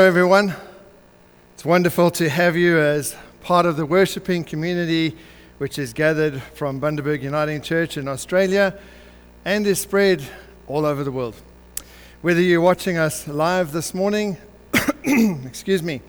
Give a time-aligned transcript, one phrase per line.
[0.00, 0.54] Hello, everyone.
[1.52, 5.14] It's wonderful to have you as part of the worshiping community
[5.58, 8.78] which is gathered from Bundaberg Uniting Church in Australia
[9.44, 10.24] and is spread
[10.66, 11.36] all over the world.
[12.22, 14.38] Whether you're watching us live this morning,
[15.04, 16.00] excuse me,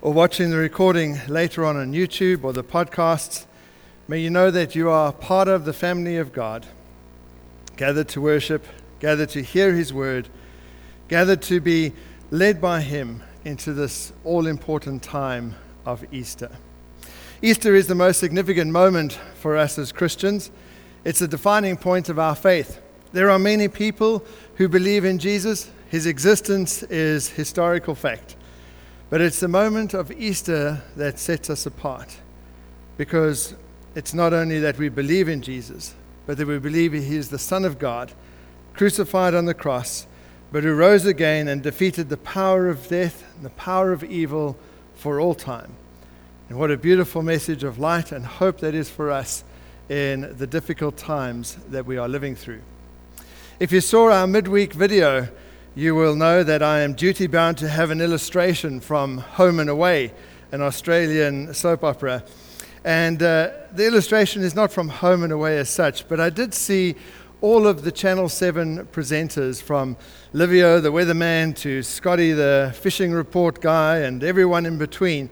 [0.00, 3.44] or watching the recording later on on YouTube or the podcasts,
[4.08, 6.64] may you know that you are part of the family of God,
[7.76, 8.66] gathered to worship,
[9.00, 10.30] gathered to hear His word,
[11.08, 11.92] gathered to be
[12.30, 15.54] led by Him into this all important time
[15.86, 16.50] of Easter.
[17.40, 20.50] Easter is the most significant moment for us as Christians.
[21.04, 22.80] It's a defining point of our faith.
[23.12, 24.24] There are many people
[24.56, 25.70] who believe in Jesus.
[25.88, 28.36] His existence is historical fact.
[29.08, 32.18] But it's the moment of Easter that sets us apart
[32.98, 33.54] because
[33.94, 35.94] it's not only that we believe in Jesus,
[36.26, 38.12] but that we believe He is the Son of God,
[38.74, 40.06] crucified on the cross
[40.50, 44.56] but who rose again and defeated the power of death and the power of evil
[44.94, 45.74] for all time.
[46.48, 49.44] And what a beautiful message of light and hope that is for us
[49.88, 52.62] in the difficult times that we are living through.
[53.60, 55.28] If you saw our midweek video,
[55.74, 59.68] you will know that I am duty bound to have an illustration from Home and
[59.68, 60.12] Away,
[60.52, 62.24] an Australian soap opera.
[62.84, 66.54] And uh, the illustration is not from Home and Away as such, but I did
[66.54, 66.96] see
[67.40, 69.96] all of the Channel 7 presenters, from
[70.34, 75.30] Livio, the weatherman, to Scotty, the fishing report guy, and everyone in between.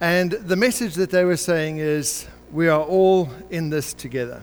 [0.00, 4.42] And the message that they were saying is, we are all in this together.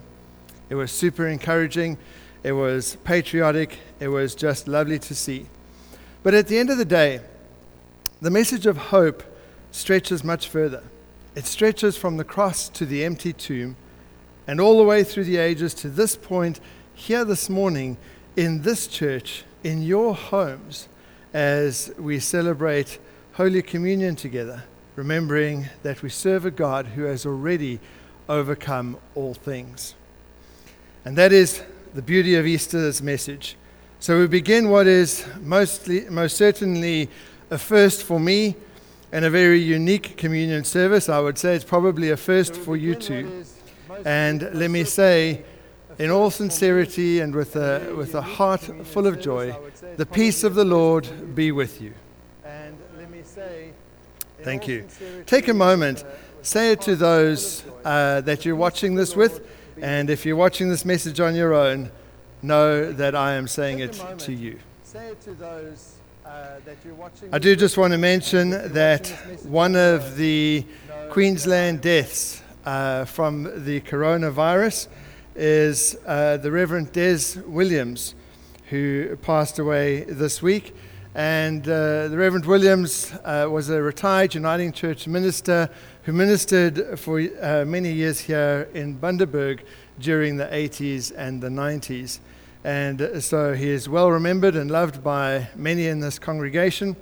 [0.69, 1.97] It was super encouraging.
[2.43, 3.79] It was patriotic.
[3.99, 5.47] It was just lovely to see.
[6.21, 7.21] But at the end of the day,
[8.21, 9.23] the message of hope
[9.71, 10.83] stretches much further.
[11.33, 13.75] It stretches from the cross to the empty tomb
[14.45, 16.59] and all the way through the ages to this point
[16.93, 17.97] here this morning
[18.35, 20.89] in this church, in your homes,
[21.33, 22.99] as we celebrate
[23.33, 24.63] Holy Communion together,
[24.95, 27.79] remembering that we serve a God who has already
[28.29, 29.95] overcome all things.
[31.05, 33.55] And that is the beauty of Easter's message.
[33.99, 37.09] So we begin what is mostly, most certainly
[37.49, 38.55] a first for me
[39.11, 41.09] and a very unique communion service.
[41.09, 43.45] I would say it's probably a first for you too.
[44.05, 45.43] And let me say,
[45.99, 49.55] in all sincerity and with a, with a heart full of joy,
[49.97, 51.93] the peace of the Lord be with you.
[52.45, 53.71] And let me say,
[54.41, 54.85] Thank you.
[55.25, 56.03] Take a moment,
[56.41, 59.47] say it to those uh, that you're watching this with,
[59.81, 61.89] and if you're watching this message on your own,
[62.41, 64.59] know that I am saying it to you.
[64.83, 67.29] Say it to those uh, that you're watching.
[67.31, 69.07] I do just want to mention that
[69.43, 70.65] one of the
[71.09, 74.87] Queensland deaths uh, from the coronavirus
[75.35, 78.15] is uh, the Reverend Des Williams,
[78.69, 80.75] who passed away this week.
[81.15, 85.69] And uh, the Reverend Williams uh, was a retired Uniting Church minister
[86.03, 89.59] who ministered for uh, many years here in Bundaberg
[89.99, 92.19] during the 80s and the 90s.
[92.63, 96.95] And so he is well remembered and loved by many in this congregation.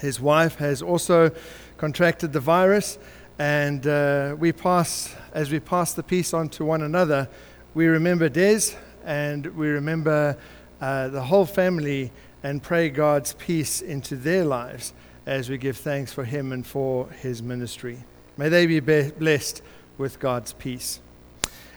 [0.00, 1.30] His wife has also
[1.78, 2.98] contracted the virus,
[3.38, 7.28] and uh, we pass, as we pass the peace on to one another,
[7.74, 10.36] we remember Des and we remember
[10.80, 12.12] uh, the whole family
[12.42, 14.92] and pray God's peace into their lives
[15.26, 18.04] as we give thanks for him and for his ministry.
[18.36, 19.62] May they be blessed
[19.96, 21.00] with God's peace.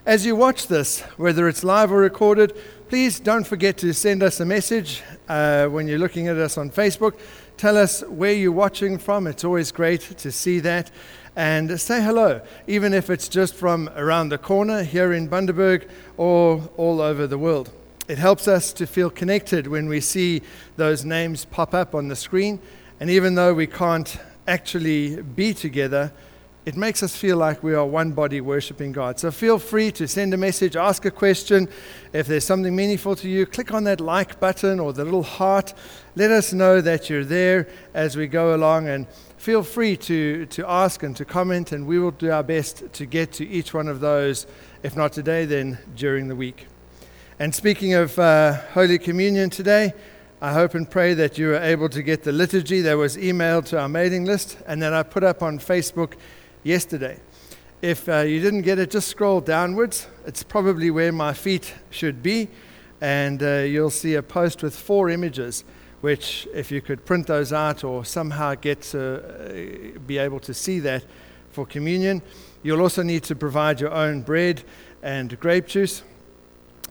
[0.05, 2.55] As you watch this, whether it's live or recorded,
[2.89, 6.69] please don't forget to send us a message uh, when you're looking at us on
[6.69, 7.19] Facebook.
[7.57, 9.27] Tell us where you're watching from.
[9.27, 10.91] It's always great to see that
[11.35, 15.87] and say hello, even if it's just from around the corner here in Bundaberg
[16.17, 17.71] or all over the world.
[18.07, 20.43] It helps us to feel connected when we see
[20.77, 22.59] those names pop up on the screen.
[22.99, 26.13] And even though we can't actually be together,
[26.65, 29.19] it makes us feel like we are one body worshiping God.
[29.19, 31.67] So feel free to send a message, ask a question.
[32.13, 35.73] If there's something meaningful to you, click on that like button or the little heart.
[36.15, 39.05] Let us know that you're there as we go along and
[39.45, 43.05] feel free to, to ask and to comment, and we will do our best to
[43.05, 44.47] get to each one of those,
[44.81, 46.65] if not today, then during the week.
[47.37, 49.93] And speaking of uh, Holy Communion today,
[50.41, 53.65] I hope and pray that you are able to get the liturgy that was emailed
[53.65, 56.13] to our mailing list and that I put up on Facebook
[56.63, 57.19] yesterday.
[57.83, 60.07] If uh, you didn't get it, just scroll downwards.
[60.25, 62.49] It's probably where my feet should be,
[62.99, 65.63] and uh, you'll see a post with four images
[66.01, 70.53] which, if you could print those out or somehow get to uh, be able to
[70.53, 71.03] see that
[71.51, 72.21] for communion,
[72.63, 74.63] you'll also need to provide your own bread
[75.01, 76.03] and grape juice.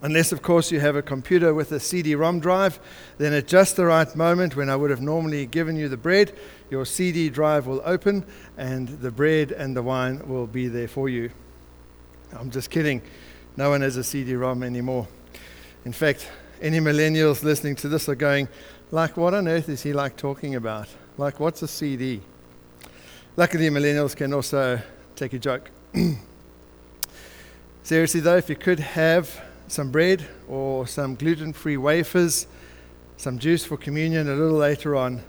[0.03, 2.79] Unless, of course, you have a computer with a CD ROM drive,
[3.17, 6.33] then at just the right moment, when I would have normally given you the bread,
[6.71, 8.25] your CD drive will open
[8.59, 11.31] and the bread and the wine will be there for you.
[12.33, 13.01] I'm just kidding.
[13.57, 15.07] No one has a CD ROM anymore.
[15.85, 16.29] In fact,
[16.61, 18.49] any millennials listening to this are going,
[18.91, 20.89] like, what on earth is he like talking about?
[21.17, 22.21] Like, what's a CD?
[23.37, 24.81] Luckily, millennials can also
[25.17, 25.71] take a joke.
[27.83, 32.47] Seriously, though, if you could have some bread or some gluten free wafers,
[33.17, 35.23] some juice for communion a little later on,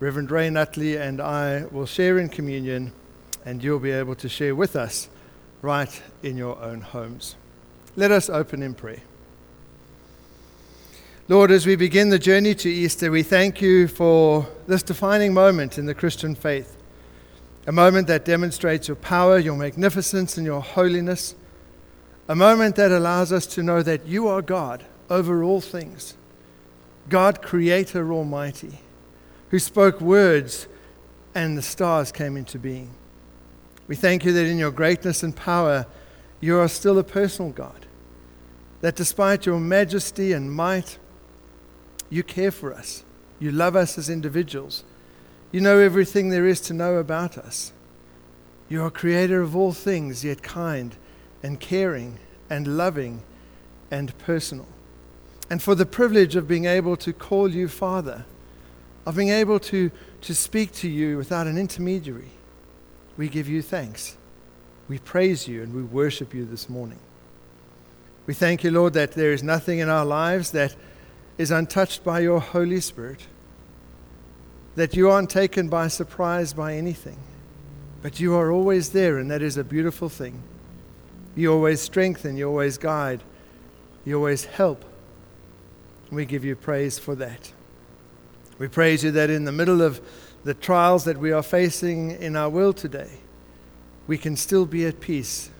[0.00, 2.92] Reverend Ray Nutley and I will share in communion,
[3.44, 5.08] and you'll be able to share with us
[5.60, 7.36] right in your own homes.
[7.94, 9.02] Let us open in prayer.
[11.28, 15.78] Lord, as we begin the journey to Easter, we thank you for this defining moment
[15.78, 16.76] in the Christian faith.
[17.64, 21.36] A moment that demonstrates your power, your magnificence, and your holiness.
[22.26, 26.14] A moment that allows us to know that you are God over all things.
[27.08, 28.80] God, Creator Almighty,
[29.50, 30.66] who spoke words
[31.36, 32.90] and the stars came into being.
[33.86, 35.86] We thank you that in your greatness and power,
[36.40, 37.86] you are still a personal God.
[38.80, 40.98] That despite your majesty and might,
[42.12, 43.04] you care for us.
[43.40, 44.84] You love us as individuals.
[45.50, 47.72] You know everything there is to know about us.
[48.68, 50.94] You are creator of all things, yet kind
[51.42, 52.18] and caring
[52.50, 53.22] and loving
[53.90, 54.66] and personal.
[55.48, 58.26] And for the privilege of being able to call you Father,
[59.06, 62.32] of being able to, to speak to you without an intermediary,
[63.16, 64.18] we give you thanks.
[64.86, 66.98] We praise you and we worship you this morning.
[68.26, 70.76] We thank you, Lord, that there is nothing in our lives that
[71.42, 73.26] is untouched by your Holy Spirit
[74.76, 77.18] that you aren't taken by surprise by anything,
[78.00, 80.40] but you are always there, and that is a beautiful thing.
[81.34, 83.22] You always strengthen, you always guide,
[84.04, 84.84] you always help.
[86.12, 87.52] We give you praise for that.
[88.58, 90.00] We praise you that in the middle of
[90.44, 93.10] the trials that we are facing in our world today,
[94.06, 95.50] we can still be at peace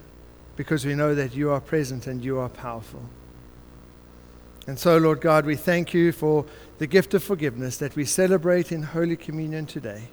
[0.55, 3.03] because we know that you are present and you are powerful.
[4.67, 6.47] And so, Lord God, we thank you for
[6.79, 10.09] the gift of forgiveness that we celebrate in Holy Communion today.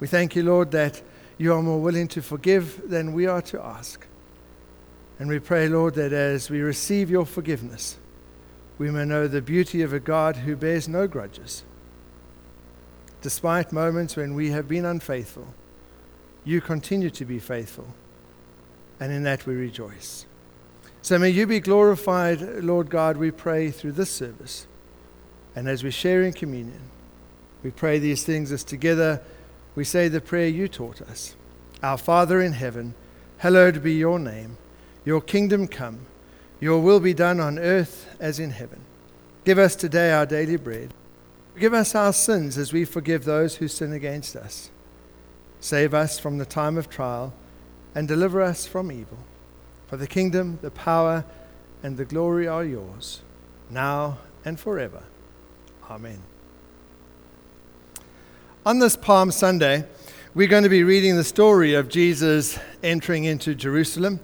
[0.00, 1.00] We thank you, Lord, that
[1.38, 4.06] you are more willing to forgive than we are to ask.
[5.18, 7.98] And we pray, Lord, that as we receive your forgiveness,
[8.78, 11.64] we may know the beauty of a God who bears no grudges.
[13.22, 15.54] Despite moments when we have been unfaithful,
[16.44, 17.94] you continue to be faithful,
[18.98, 20.24] and in that we rejoice.
[21.02, 24.66] So may you be glorified, Lord God, we pray through this service.
[25.56, 26.90] And as we share in communion,
[27.62, 29.22] we pray these things as together
[29.74, 31.34] we say the prayer you taught us
[31.82, 32.94] Our Father in heaven,
[33.38, 34.58] hallowed be your name.
[35.04, 36.06] Your kingdom come,
[36.60, 38.80] your will be done on earth as in heaven.
[39.44, 40.92] Give us today our daily bread.
[41.54, 44.70] Forgive us our sins as we forgive those who sin against us.
[45.60, 47.32] Save us from the time of trial
[47.94, 49.18] and deliver us from evil.
[49.90, 51.24] For the kingdom, the power,
[51.82, 53.22] and the glory are yours,
[53.68, 55.02] now and forever.
[55.90, 56.22] Amen.
[58.64, 59.84] On this Palm Sunday,
[60.32, 64.20] we're going to be reading the story of Jesus entering into Jerusalem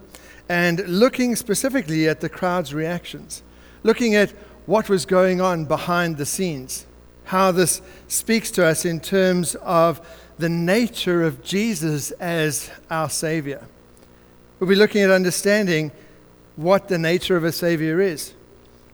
[0.47, 3.43] and looking specifically at the crowd's reactions,
[3.83, 4.29] looking at
[4.67, 6.87] what was going on behind the scenes,
[7.25, 9.99] how this speaks to us in terms of
[10.37, 13.67] the nature of Jesus as our Savior.
[14.59, 15.91] We'll be looking at understanding
[16.55, 18.33] what the nature of a Savior is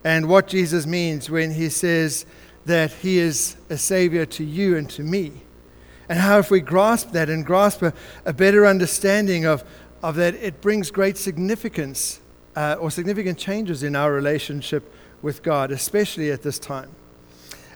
[0.04, 2.26] and what Jesus means when he says
[2.66, 5.32] that he is a Savior to you and to me.
[6.10, 7.94] And how, if we grasp that and grasp a,
[8.26, 9.64] a better understanding of,
[10.02, 12.20] of that, it brings great significance
[12.58, 16.92] uh, or significant changes in our relationship with God, especially at this time.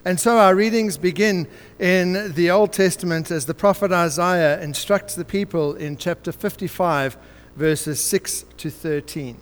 [0.04, 5.24] And so our readings begin in the Old Testament as the prophet Isaiah instructs the
[5.24, 7.16] people in chapter 55
[7.56, 9.38] verses 6 to 13.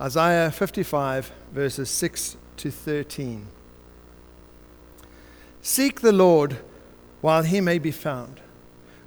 [0.00, 3.46] Isaiah 55, verses 6 to 13.
[5.62, 6.58] Seek the Lord
[7.20, 8.40] while he may be found,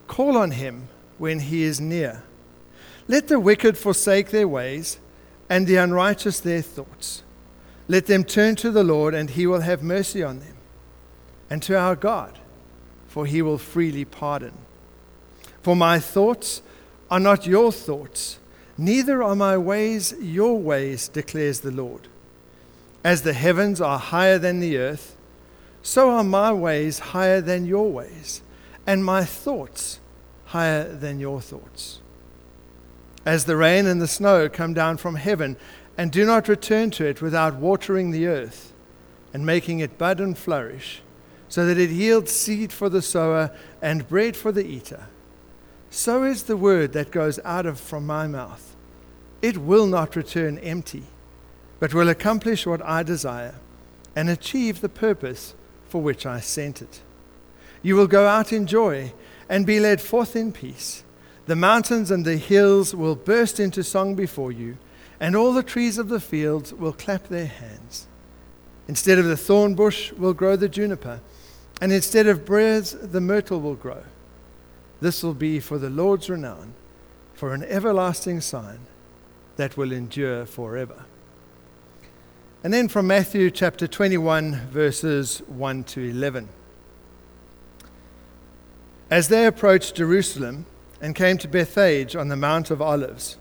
[0.07, 0.87] call on him
[1.17, 2.23] when he is near.
[3.07, 4.99] Let the wicked forsake their ways,
[5.49, 7.23] and the unrighteous their thoughts.
[7.87, 10.55] Let them turn to the Lord, and he will have mercy on them,
[11.49, 12.39] and to our God,
[13.07, 14.53] for he will freely pardon.
[15.61, 16.61] For my thoughts
[17.13, 18.39] are not your thoughts,
[18.75, 22.07] neither are my ways your ways, declares the Lord.
[23.03, 25.15] As the heavens are higher than the earth,
[25.83, 28.41] so are my ways higher than your ways,
[28.87, 29.99] and my thoughts
[30.45, 31.99] higher than your thoughts.
[33.27, 35.55] As the rain and the snow come down from heaven
[35.95, 38.73] and do not return to it without watering the earth
[39.35, 41.03] and making it bud and flourish,
[41.47, 43.51] so that it yields seed for the sower
[43.83, 45.09] and bread for the eater.
[45.95, 48.75] So is the word that goes out of from my mouth.
[49.43, 51.03] It will not return empty,
[51.79, 53.53] but will accomplish what I desire
[54.15, 55.53] and achieve the purpose
[55.87, 57.01] for which I sent it.
[57.83, 59.13] You will go out in joy
[59.47, 61.03] and be led forth in peace.
[61.45, 64.79] The mountains and the hills will burst into song before you
[65.19, 68.07] and all the trees of the fields will clap their hands.
[68.87, 71.21] Instead of the thorn bush will grow the juniper,
[71.79, 74.01] and instead of briars the myrtle will grow.
[75.03, 76.75] This will be for the Lord's renown,
[77.33, 78.79] for an everlasting sign
[79.57, 81.03] that will endure forever.
[82.63, 86.47] And then from Matthew chapter 21, verses 1 to 11.
[89.11, 90.67] As they approached Jerusalem
[91.01, 93.37] and came to Bethphage on the Mount of Olives,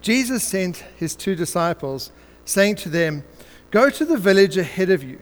[0.00, 2.10] Jesus sent his two disciples,
[2.44, 3.22] saying to them,
[3.70, 5.20] Go to the village ahead of you,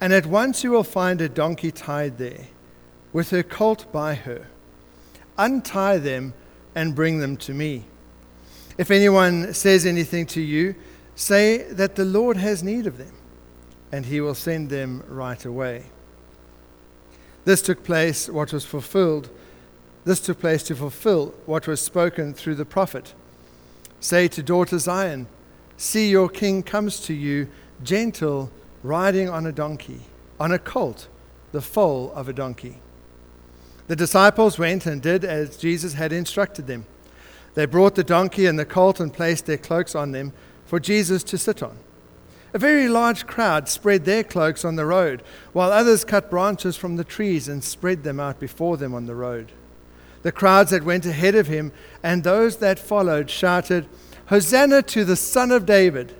[0.00, 2.46] and at once you will find a donkey tied there,
[3.12, 4.46] with her colt by her.
[5.38, 6.34] Untie them
[6.74, 7.84] and bring them to me.
[8.76, 10.74] If anyone says anything to you,
[11.14, 13.12] say that the Lord has need of them,
[13.92, 15.84] and he will send them right away.
[17.44, 19.28] This took place, what was fulfilled.
[20.04, 23.14] This took place to fulfill what was spoken through the prophet.
[24.00, 25.26] Say to daughter Zion,
[25.76, 27.48] See, your king comes to you,
[27.82, 28.50] gentle,
[28.82, 30.02] riding on a donkey,
[30.38, 31.08] on a colt,
[31.52, 32.80] the foal of a donkey.
[33.86, 36.86] The disciples went and did as Jesus had instructed them.
[37.54, 40.32] They brought the donkey and the colt and placed their cloaks on them
[40.64, 41.76] for Jesus to sit on.
[42.54, 45.22] A very large crowd spread their cloaks on the road,
[45.52, 49.14] while others cut branches from the trees and spread them out before them on the
[49.14, 49.52] road.
[50.22, 51.72] The crowds that went ahead of him
[52.02, 53.86] and those that followed shouted,
[54.26, 56.14] Hosanna to the Son of David!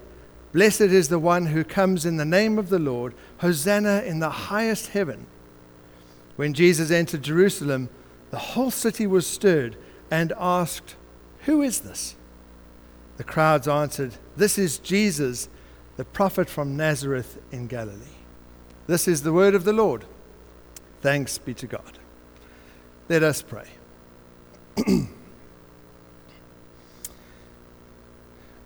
[0.52, 3.14] Blessed is the one who comes in the name of the Lord.
[3.38, 5.26] Hosanna in the highest heaven.
[6.37, 7.88] When Jesus entered Jerusalem,
[8.31, 9.76] the whole city was stirred
[10.11, 10.97] and asked,
[11.45, 12.17] Who is this?
[13.17, 15.49] The crowds answered, This is Jesus,
[15.97, 18.19] the prophet from Nazareth in Galilee.
[18.87, 20.05] This is the word of the Lord.
[21.00, 21.99] Thanks be to God.
[23.09, 23.69] Let us pray.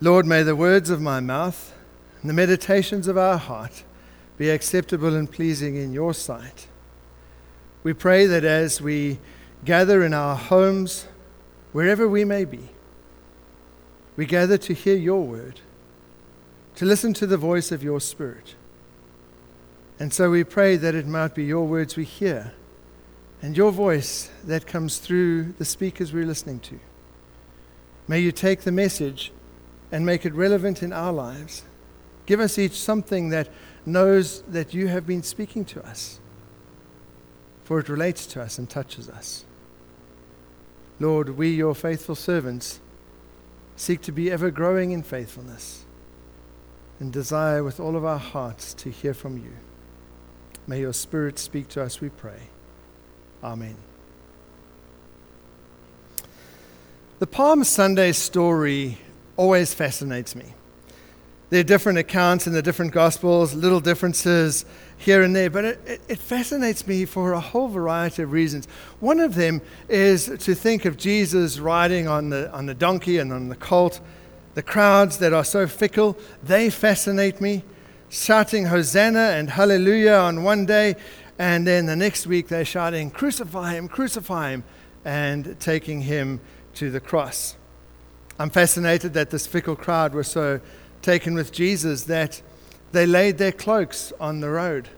[0.01, 1.75] Lord, may the words of my mouth
[2.21, 3.85] and the meditations of our heart
[4.37, 6.69] be acceptable and pleasing in your sight.
[7.82, 9.18] We pray that as we
[9.64, 11.06] gather in our homes,
[11.73, 12.70] wherever we may be,
[14.16, 15.61] we gather to hear your word,
[16.76, 18.54] to listen to the voice of your spirit.
[20.00, 22.52] And so we pray that it might be your words we hear
[23.42, 26.78] and your voice that comes through the speakers we're listening to.
[28.08, 29.32] May you take the message
[29.92, 31.64] and make it relevant in our lives.
[32.26, 33.49] Give us each something that
[33.87, 36.20] knows that you have been speaking to us,
[37.69, 39.45] for it relates to us and touches us.
[40.99, 42.81] Lord, we, your faithful servants,
[43.77, 45.85] seek to be ever growing in faithfulness
[46.99, 49.53] and desire with all of our hearts to hear from you.
[50.67, 52.41] May your Spirit speak to us, we pray.
[53.45, 53.77] Amen.
[57.19, 58.97] The Palm Sunday story
[59.37, 60.55] always fascinates me.
[61.50, 64.67] There are different accounts in the different Gospels, little differences
[64.99, 68.67] here and there, but it, it, it, fascinates me for a whole variety of reasons.
[69.00, 73.33] One of them is to think of Jesus riding on the, on the donkey and
[73.33, 74.00] on the colt.
[74.55, 77.64] The crowds that are so fickle, they fascinate me.
[78.11, 80.97] Shouting Hosanna and Hallelujah on one day,
[81.38, 84.64] and then the next week they're shouting, Crucify him, crucify him,
[85.02, 86.40] and taking him
[86.75, 87.57] to the cross.
[88.38, 90.61] I'm fascinated that this fickle crowd were so
[91.02, 92.43] taken with Jesus that
[92.93, 94.88] they laid their cloaks on the road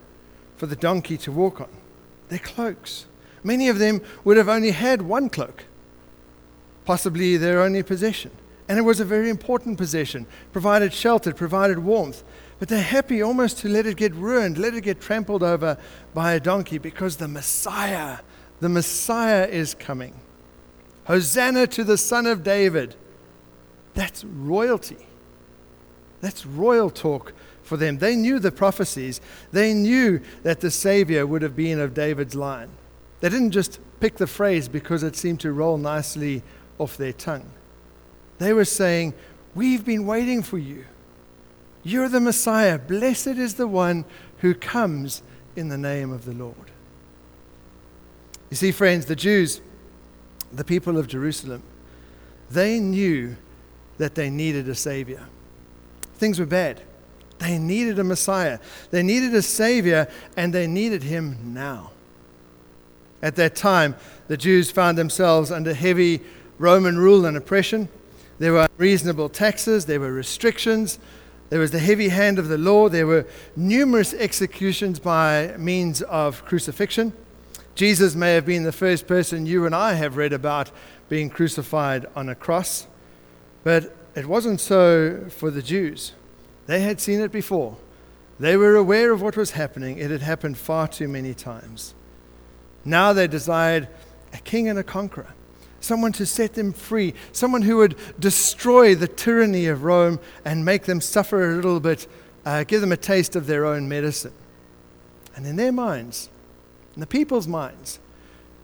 [0.57, 1.69] for the donkey to walk on.
[2.29, 3.07] Their cloaks.
[3.43, 5.65] Many of them would have only had one cloak,
[6.85, 8.31] possibly their only possession.
[8.69, 12.23] And it was a very important possession, provided shelter, provided warmth.
[12.61, 15.79] But they're happy almost to let it get ruined, let it get trampled over
[16.15, 18.19] by a donkey because the Messiah,
[18.61, 20.21] the Messiah is coming.
[21.05, 22.95] Hosanna to the Son of David.
[23.95, 25.07] That's royalty.
[26.21, 27.99] That's royal talk for them.
[27.99, 29.21] They knew the prophecies,
[29.53, 32.71] they knew that the Savior would have been of David's line.
[33.21, 36.43] They didn't just pick the phrase because it seemed to roll nicely
[36.79, 37.51] off their tongue.
[38.39, 39.15] They were saying,
[39.55, 40.85] We've been waiting for you.
[41.83, 42.79] You're the Messiah.
[42.79, 44.05] Blessed is the one
[44.39, 45.23] who comes
[45.57, 46.57] in the name of the Lord.
[48.49, 49.61] You see, friends, the Jews,
[50.53, 51.63] the people of Jerusalem,
[52.51, 53.37] they knew
[53.99, 55.27] that they needed a Savior.
[56.21, 56.83] Things were bad.
[57.39, 58.61] They needed a Messiah,
[58.91, 61.91] they needed a Savior, and they needed him now.
[63.23, 63.97] At that time,
[64.29, 66.21] the Jews found themselves under heavy
[66.59, 67.89] Roman rule and oppression.
[68.39, 70.99] There were unreasonable taxes, there were restrictions,
[71.49, 76.45] there was the heavy hand of the law, there were numerous executions by means of
[76.45, 77.13] crucifixion.
[77.75, 80.71] Jesus may have been the first person you and I have read about
[81.09, 82.87] being crucified on a cross,
[83.65, 86.13] but it wasn't so for the Jews.
[86.67, 87.77] They had seen it before.
[88.39, 89.99] They were aware of what was happening.
[89.99, 91.95] It had happened far too many times.
[92.85, 93.89] Now they desired
[94.33, 95.35] a king and a conqueror,
[95.81, 100.85] someone to set them free, someone who would destroy the tyranny of Rome and make
[100.85, 102.07] them suffer a little bit,
[102.47, 104.33] uh, give them a taste of their own medicine.
[105.37, 106.31] And in their minds,
[106.95, 107.99] in the people's minds,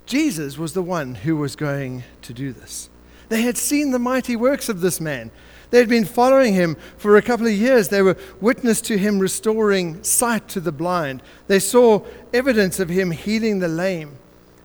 [0.06, 2.88] Jesus was the one who was going to do this.
[3.28, 5.30] They had seen the mighty works of this man.
[5.70, 7.88] They had been following him for a couple of years.
[7.88, 11.22] They were witness to him restoring sight to the blind.
[11.48, 14.16] They saw evidence of him healing the lame.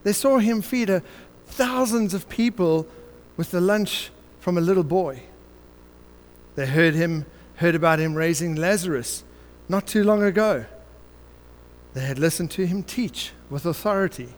[0.03, 1.01] They saw him feed a,
[1.47, 2.87] thousands of people
[3.35, 5.23] with the lunch from a little boy.
[6.55, 7.25] They heard him
[7.55, 9.23] heard about him raising Lazarus
[9.69, 10.65] not too long ago.
[11.93, 14.29] They had listened to him teach with authority.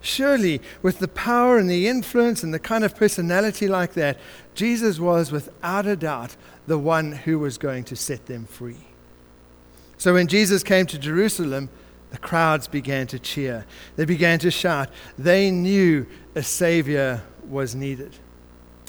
[0.00, 4.18] Surely, with the power and the influence and the kind of personality like that,
[4.54, 6.36] Jesus was without a doubt
[6.66, 8.86] the one who was going to set them free.
[9.98, 11.70] So when Jesus came to Jerusalem,
[12.10, 13.66] the crowds began to cheer.
[13.96, 14.88] They began to shout.
[15.18, 18.16] They knew a Savior was needed.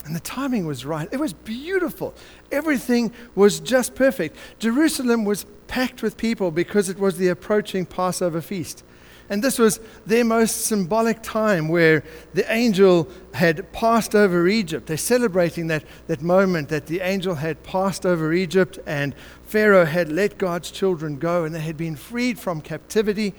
[0.05, 1.09] And the timing was right.
[1.11, 2.13] It was beautiful.
[2.51, 4.37] Everything was just perfect.
[4.59, 8.83] Jerusalem was packed with people because it was the approaching Passover feast.
[9.29, 12.03] And this was their most symbolic time where
[12.33, 14.87] the angel had passed over Egypt.
[14.87, 20.09] They're celebrating that, that moment that the angel had passed over Egypt and Pharaoh had
[20.11, 23.33] let God's children go and they had been freed from captivity.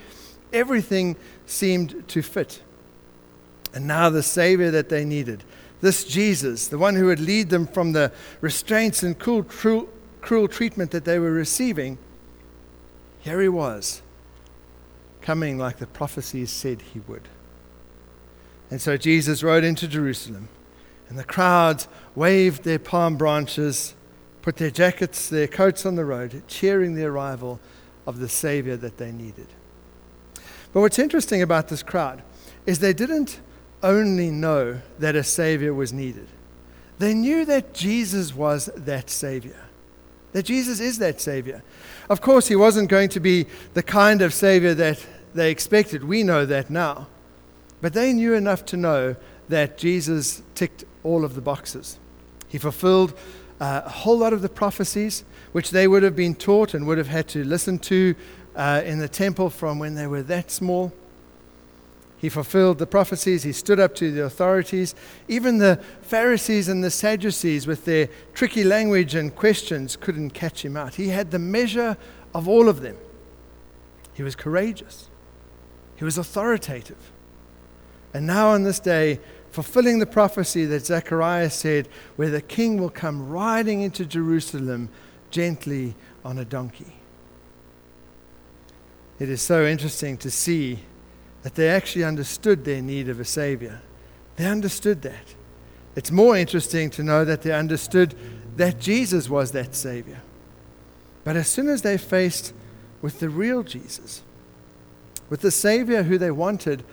[0.52, 1.16] Everything
[1.46, 2.62] seemed to fit.
[3.72, 5.42] And now the Savior that they needed,
[5.80, 9.88] this Jesus, the one who would lead them from the restraints and cruel, cruel,
[10.20, 11.96] cruel treatment that they were receiving,
[13.20, 14.02] here he was
[15.20, 17.28] coming like the prophecies said he would.
[18.70, 20.48] And so Jesus rode into Jerusalem,
[21.08, 23.94] and the crowds waved their palm branches,
[24.42, 27.60] put their jackets, their coats on the road, cheering the arrival
[28.06, 29.48] of the Savior that they needed.
[30.72, 32.22] But what's interesting about this crowd
[32.66, 33.40] is they didn't
[33.82, 36.28] only know that a Savior was needed,
[36.98, 39.67] they knew that Jesus was that Savior.
[40.32, 41.62] That Jesus is that Savior.
[42.08, 46.04] Of course, he wasn't going to be the kind of Savior that they expected.
[46.04, 47.08] We know that now.
[47.80, 49.16] But they knew enough to know
[49.48, 51.98] that Jesus ticked all of the boxes.
[52.48, 53.14] He fulfilled
[53.60, 56.98] uh, a whole lot of the prophecies which they would have been taught and would
[56.98, 58.14] have had to listen to
[58.56, 60.92] uh, in the temple from when they were that small.
[62.18, 63.44] He fulfilled the prophecies.
[63.44, 64.94] He stood up to the authorities.
[65.28, 70.76] Even the Pharisees and the Sadducees, with their tricky language and questions, couldn't catch him
[70.76, 70.96] out.
[70.96, 71.96] He had the measure
[72.34, 72.96] of all of them.
[74.14, 75.08] He was courageous.
[75.94, 77.12] He was authoritative.
[78.12, 79.20] And now, on this day,
[79.52, 84.88] fulfilling the prophecy that Zechariah said, where the king will come riding into Jerusalem
[85.30, 86.94] gently on a donkey.
[89.20, 90.80] It is so interesting to see
[91.42, 93.80] that they actually understood their need of a Savior.
[94.36, 95.34] They understood that.
[95.96, 98.14] It's more interesting to know that they understood
[98.56, 100.20] that Jesus was that Savior.
[101.24, 102.52] But as soon as they faced
[103.02, 104.22] with the real Jesus,
[105.28, 106.84] with the Savior who they wanted,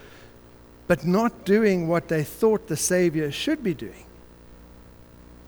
[0.88, 4.06] but not doing what they thought the Savior should be doing.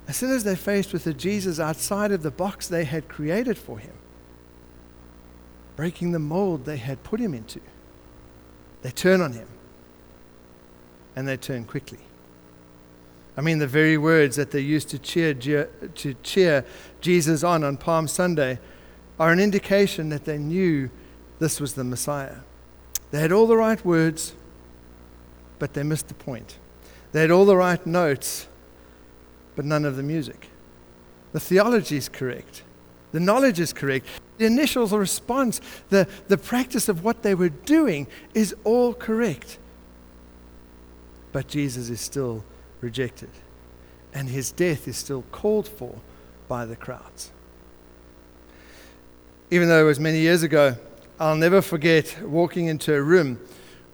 [0.07, 3.57] As soon as they're faced with a Jesus outside of the box they had created
[3.57, 3.93] for him,
[5.75, 7.59] breaking the mold they had put him into,
[8.81, 9.47] they turn on him.
[11.15, 11.99] And they turn quickly.
[13.35, 16.65] I mean, the very words that they used to cheer, to cheer
[17.01, 18.59] Jesus on on Palm Sunday
[19.19, 20.89] are an indication that they knew
[21.39, 22.37] this was the Messiah.
[23.11, 24.33] They had all the right words,
[25.59, 26.57] but they missed the point.
[27.11, 28.47] They had all the right notes,
[29.55, 30.49] but none of the music.
[31.31, 32.63] The theology is correct.
[33.11, 34.07] The knowledge is correct.
[34.37, 39.57] The initial response, the, the practice of what they were doing is all correct.
[41.31, 42.43] But Jesus is still
[42.81, 43.29] rejected,
[44.13, 45.95] and his death is still called for
[46.47, 47.31] by the crowds.
[49.49, 50.75] Even though it was many years ago,
[51.19, 53.39] I'll never forget walking into a room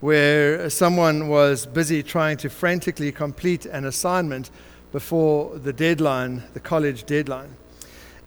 [0.00, 4.50] where someone was busy trying to frantically complete an assignment
[4.92, 7.56] before the deadline, the college deadline.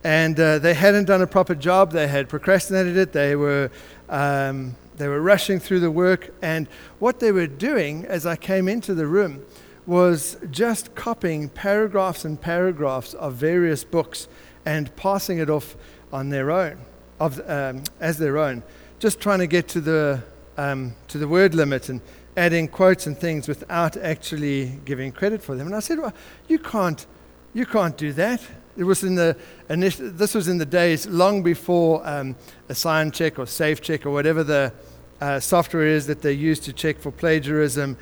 [0.04, 1.92] And uh, they hadn't done a proper job.
[1.92, 3.12] They had procrastinated it.
[3.12, 3.72] They were,
[4.10, 6.34] um, they were rushing through the work.
[6.42, 6.68] And
[7.00, 9.44] what they were doing as I came into the room
[9.86, 14.28] was just copying paragraphs and paragraphs of various books
[14.66, 15.78] and passing it off
[16.12, 16.78] on their own,
[17.20, 18.64] of, um, as their own,
[19.00, 20.22] just trying to get to the,
[20.58, 22.02] um, to the word limit and
[22.36, 25.68] adding quotes and things without actually giving credit for them.
[25.68, 26.14] And I said, well,
[26.48, 27.06] you can't,
[27.54, 28.42] you can't do that.
[28.78, 29.36] It was in the
[29.70, 32.36] initial, this was in the days long before um,
[32.70, 34.72] a sign check or safe check or whatever the
[35.20, 37.98] uh, software is that they use to check for plagiarism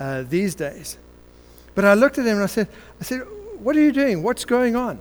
[0.00, 0.96] uh, these days.
[1.74, 2.68] But I looked at him and I said,
[3.00, 3.20] I said,
[3.58, 4.22] what are you doing?
[4.22, 4.98] What's going on?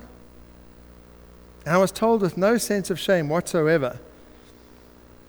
[1.65, 3.99] And I was told with no sense of shame whatsoever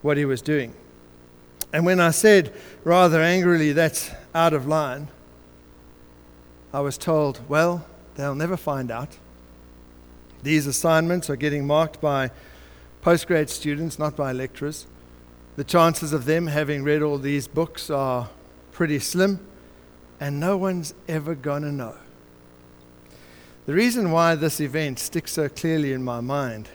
[0.02, 0.74] what he was doing.
[1.72, 2.52] And when I said
[2.82, 5.08] rather angrily, that's out of line,
[6.72, 9.16] I was told, well, they'll never find out.
[10.44, 12.30] These assignments are getting marked by
[13.02, 14.86] postgrad students, not by lecturers.
[15.56, 18.28] The chances of them having read all these books are
[18.70, 19.40] pretty slim,
[20.20, 21.96] and no one's ever going to know.
[23.64, 26.68] The reason why this event sticks so clearly in my mind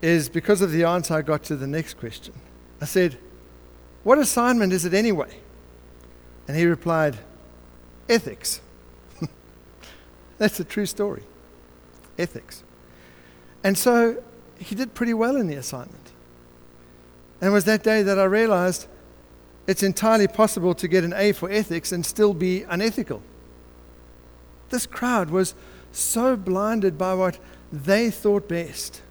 [0.00, 2.34] is because of the answer I got to the next question.
[2.80, 3.18] I said,
[4.04, 5.36] what assignment is it anyway?
[6.46, 7.18] And he replied,
[8.08, 8.60] Ethics.
[10.38, 11.24] That's a true story.
[12.18, 12.62] Ethics.
[13.64, 14.22] And so
[14.58, 16.12] he did pretty well in the assignment.
[17.40, 18.86] And it was that day that I realized
[19.66, 23.22] it's entirely possible to get an A for ethics and still be unethical.
[24.70, 25.54] This crowd was
[25.92, 27.38] so blinded by what
[27.72, 29.02] they thought best,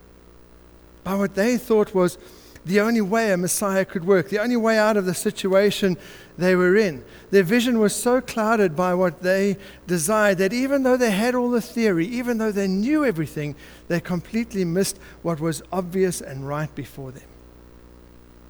[1.04, 2.18] by what they thought was
[2.66, 5.98] the only way a Messiah could work, the only way out of the situation
[6.38, 7.04] they were in.
[7.32, 11.50] Their vision was so clouded by what they desired that even though they had all
[11.50, 13.56] the theory, even though they knew everything,
[13.88, 17.24] they completely missed what was obvious and right before them.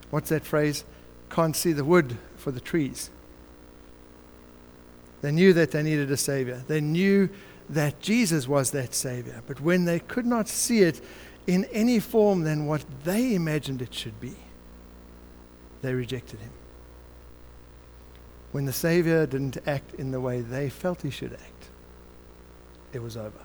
[0.10, 0.84] What's that phrase?
[1.30, 3.10] Can't see the wood for the trees.
[5.22, 6.64] They knew that they needed a Savior.
[6.68, 7.30] They knew
[7.70, 9.42] that Jesus was that Savior.
[9.48, 11.00] But when they could not see it,
[11.52, 14.34] in any form than what they imagined it should be,
[15.82, 16.54] they rejected him.
[18.54, 21.70] When the Savior didn't act in the way they felt he should act,
[22.94, 23.42] it was over.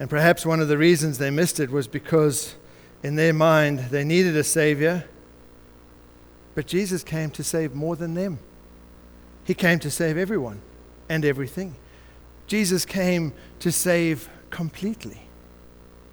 [0.00, 2.54] And perhaps one of the reasons they missed it was because
[3.02, 5.04] in their mind they needed a Savior,
[6.54, 8.38] but Jesus came to save more than them.
[9.44, 10.62] He came to save everyone
[11.10, 11.76] and everything.
[12.46, 15.25] Jesus came to save completely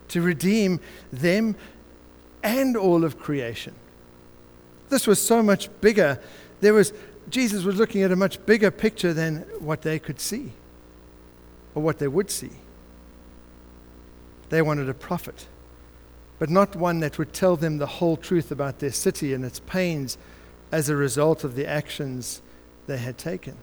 [0.10, 0.80] to redeem
[1.12, 1.56] them
[2.44, 3.74] and all of creation.
[4.90, 6.20] This was so much bigger.
[6.62, 6.94] There was
[7.30, 10.52] Jesus was looking at a much bigger picture than what they could see
[11.74, 12.52] or what they would see.
[14.50, 15.48] They wanted a prophet,
[16.38, 19.60] but not one that would tell them the whole truth about their city and its
[19.62, 20.18] pains
[20.72, 22.42] as a result of the actions
[22.88, 23.56] they had taken.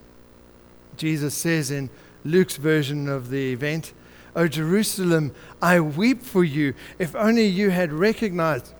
[0.96, 1.90] Jesus says in
[2.24, 3.92] Luke's version of the event,
[4.34, 6.74] O Jerusalem, I weep for you.
[6.98, 8.72] If only you had recognized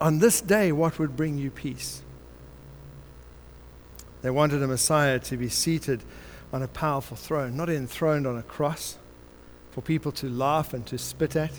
[0.00, 2.02] on this day what would bring you peace.
[4.22, 6.02] They wanted a Messiah to be seated
[6.52, 8.98] on a powerful throne, not enthroned on a cross
[9.70, 11.52] for people to laugh and to spit at.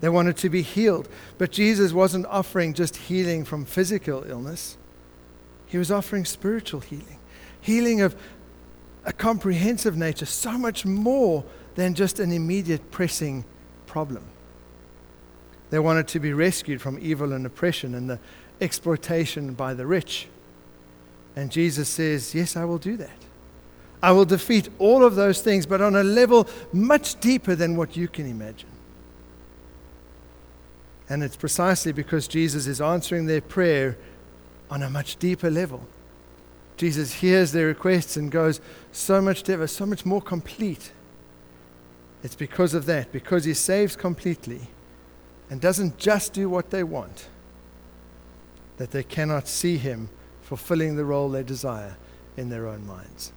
[0.00, 1.08] They wanted to be healed.
[1.38, 4.76] But Jesus wasn't offering just healing from physical illness,
[5.66, 7.18] He was offering spiritual healing,
[7.60, 8.14] healing of
[9.04, 13.44] a comprehensive nature, so much more than just an immediate pressing
[13.86, 14.24] problem.
[15.70, 18.18] They wanted to be rescued from evil and oppression and the
[18.60, 20.28] exploitation by the rich.
[21.34, 23.16] And Jesus says, Yes, I will do that.
[24.02, 27.96] I will defeat all of those things, but on a level much deeper than what
[27.96, 28.68] you can imagine.
[31.08, 33.96] And it's precisely because Jesus is answering their prayer
[34.70, 35.86] on a much deeper level.
[36.76, 40.92] Jesus hears their requests and goes so much deeper, so much more complete
[42.22, 44.68] it's because of that, because He saves completely
[45.50, 47.28] and doesn't just do what they want,
[48.76, 50.08] that they cannot see Him
[50.40, 51.96] fulfilling the role they desire
[52.36, 53.32] in their own minds.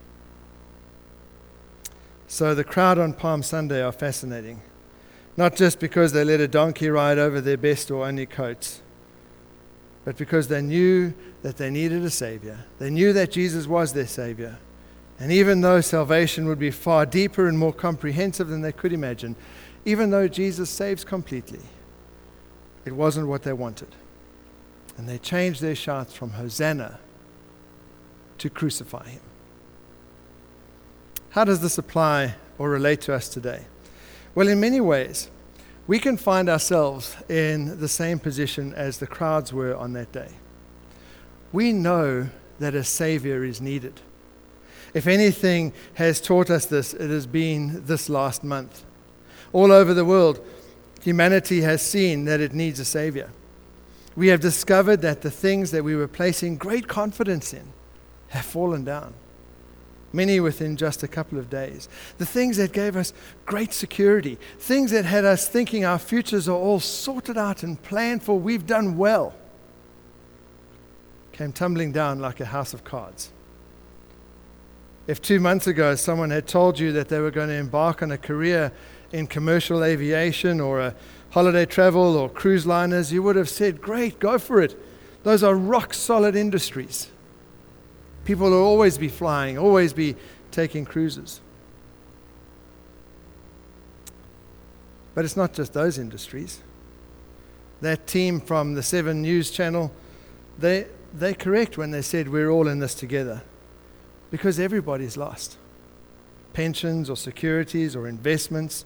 [2.27, 4.61] So the crowd on Palm Sunday are fascinating,
[5.37, 8.81] not just because they let a donkey ride over their best or only coats,
[10.03, 12.65] but because they knew that they needed a Savior.
[12.79, 14.57] They knew that Jesus was their Savior.
[15.19, 19.35] And even though salvation would be far deeper and more comprehensive than they could imagine,
[19.85, 21.61] even though Jesus saves completely,
[22.85, 23.95] it wasn't what they wanted.
[24.97, 26.99] And they changed their shouts from Hosanna
[28.37, 29.21] to crucify him.
[31.29, 33.65] How does this apply or relate to us today?
[34.33, 35.29] Well, in many ways,
[35.87, 40.29] we can find ourselves in the same position as the crowds were on that day.
[41.51, 44.01] We know that a Savior is needed.
[44.95, 48.83] If anything has taught us this, it has been this last month.
[49.53, 50.39] All over the world,
[51.03, 53.29] humanity has seen that it needs a Savior.
[54.15, 57.73] We have discovered that the things that we were placing great confidence in
[58.29, 59.13] have fallen down
[60.13, 61.89] many within just a couple of days.
[62.17, 63.13] The things that gave us
[63.45, 68.23] great security, things that had us thinking our futures are all sorted out and planned
[68.23, 69.35] for, we've done well,
[71.33, 73.33] came tumbling down like a house of cards.
[75.07, 78.11] If two months ago someone had told you that they were going to embark on
[78.11, 78.71] a career
[79.11, 80.95] in commercial aviation or a
[81.29, 84.79] holiday travel or cruise liners, you would have said, Great, go for it.
[85.23, 87.09] Those are rock solid industries.
[88.25, 90.15] People will always be flying, always be
[90.49, 91.39] taking cruises.
[95.13, 96.61] But it's not just those industries.
[97.81, 99.91] That team from the Seven News Channel,
[100.57, 103.43] they, they're correct when they said we're all in this together
[104.31, 105.57] because everybody's lost.
[106.53, 108.85] Pensions or securities or investments.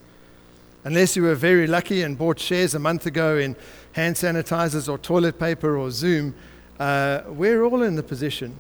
[0.84, 3.56] Unless you were very lucky and bought shares a month ago in
[3.94, 6.34] hand sanitizers or toilet paper or Zoom,
[6.80, 8.58] uh, we're all in the position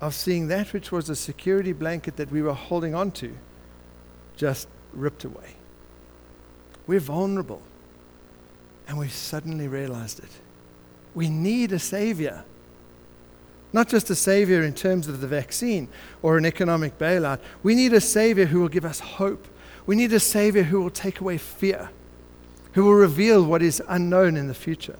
[0.00, 3.36] of seeing that which was a security blanket that we were holding on to
[4.36, 5.56] just ripped away.
[6.86, 7.60] We're vulnerable.
[8.86, 10.30] And we've suddenly realized it.
[11.14, 12.44] We need a savior.
[13.72, 15.88] Not just a savior in terms of the vaccine
[16.22, 17.40] or an economic bailout.
[17.62, 19.46] We need a savior who will give us hope.
[19.86, 21.90] We need a savior who will take away fear,
[22.72, 24.96] who will reveal what is unknown in the future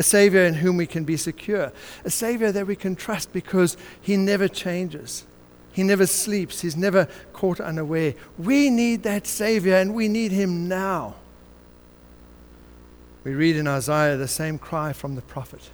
[0.00, 1.72] a Savior in whom we can be secure,
[2.06, 5.26] a Savior that we can trust because He never changes.
[5.72, 6.62] He never sleeps.
[6.62, 8.14] He's never caught unaware.
[8.38, 11.16] We need that Savior, and we need Him now.
[13.24, 15.68] We read in Isaiah the same cry from the prophet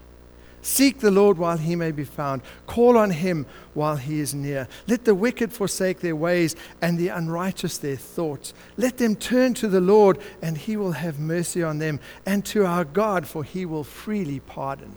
[0.67, 2.43] Seek the Lord while he may be found.
[2.67, 4.67] Call on him while he is near.
[4.89, 8.53] Let the wicked forsake their ways and the unrighteous their thoughts.
[8.77, 12.67] Let them turn to the Lord, and he will have mercy on them, and to
[12.67, 14.97] our God, for he will freely pardon.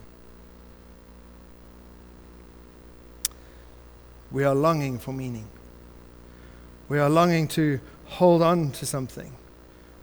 [4.31, 5.47] We are longing for meaning.
[6.87, 9.35] We are longing to hold on to something.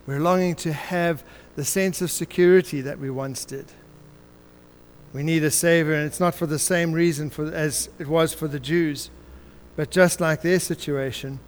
[0.06, 1.24] We're longing to have
[1.56, 3.66] the sense of security that we once did.
[5.16, 8.34] We need a Savior, and it's not for the same reason for, as it was
[8.34, 9.08] for the Jews.
[9.74, 11.40] But just like their situation,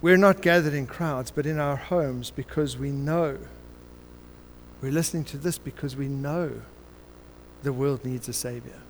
[0.00, 3.36] we're not gathered in crowds, but in our homes because we know.
[4.80, 6.62] We're listening to this because we know
[7.62, 8.80] the world needs a Savior.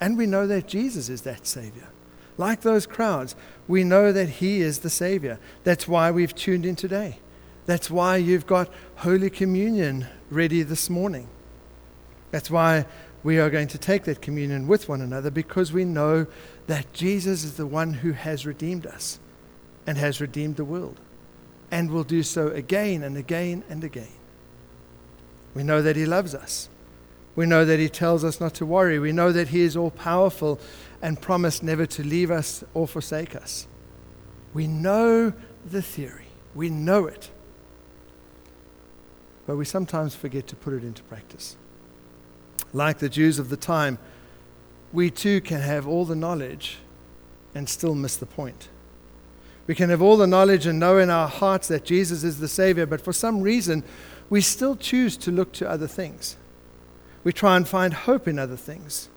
[0.00, 1.88] And we know that Jesus is that Savior.
[2.38, 5.38] Like those crowds, we know that He is the Savior.
[5.62, 7.18] That's why we've tuned in today.
[7.66, 11.28] That's why you've got Holy Communion ready this morning.
[12.30, 12.86] That's why
[13.22, 16.26] we are going to take that communion with one another because we know
[16.66, 19.18] that Jesus is the one who has redeemed us
[19.86, 21.00] and has redeemed the world
[21.70, 24.12] and will do so again and again and again.
[25.54, 26.68] We know that He loves us.
[27.34, 28.98] We know that He tells us not to worry.
[28.98, 30.60] We know that He is all powerful
[31.02, 33.66] and promised never to leave us or forsake us.
[34.54, 35.32] We know
[35.64, 37.30] the theory, we know it,
[39.46, 41.56] but we sometimes forget to put it into practice
[42.72, 43.98] like the Jews of the time,
[44.92, 46.78] we too can have all the knowledge
[47.54, 48.68] and still miss the point.
[49.66, 52.48] We can have all the knowledge and know in our hearts that Jesus is the
[52.48, 53.84] Savior, but for some reason,
[54.30, 56.36] we still choose to look to other things.
[57.24, 59.08] We try and find hope in other things.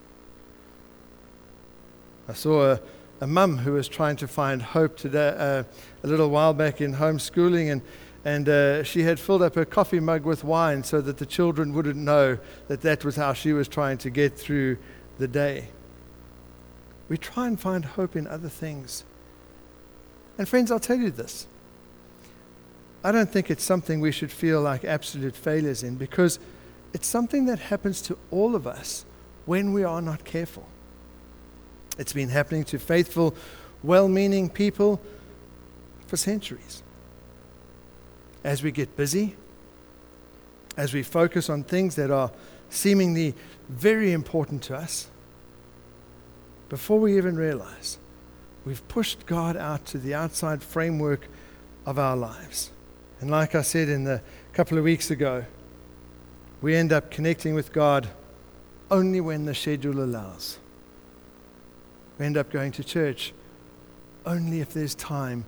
[2.28, 2.82] I saw a,
[3.22, 5.64] a mum who was trying to find hope today, uh,
[6.04, 7.82] a little while back in homeschooling, and
[8.24, 11.74] and uh, she had filled up her coffee mug with wine so that the children
[11.74, 14.78] wouldn't know that that was how she was trying to get through
[15.18, 15.70] the day.
[17.10, 19.04] We try and find hope in other things.
[20.38, 21.48] And, friends, I'll tell you this
[23.04, 26.40] I don't think it's something we should feel like absolute failures in because
[26.94, 29.06] it's something that happens to all of us
[29.46, 30.68] when we are not careful.
[31.98, 33.36] It's been happening to faithful,
[33.82, 35.02] well meaning people
[36.06, 36.84] for centuries
[38.44, 39.36] as we get busy,
[40.78, 42.32] as we focus on things that are
[42.70, 43.36] seemingly
[43.70, 45.08] very important to us,
[46.70, 47.98] before we even realize,
[48.66, 51.28] we've pushed God out to the outside framework
[51.86, 52.72] of our lives.
[53.20, 54.22] And like I said in the
[54.54, 55.46] couple of weeks ago,
[56.62, 58.08] we end up connecting with God
[58.90, 60.60] only when the schedule allows.
[62.18, 63.34] We end up going to church
[64.26, 65.46] only if there's time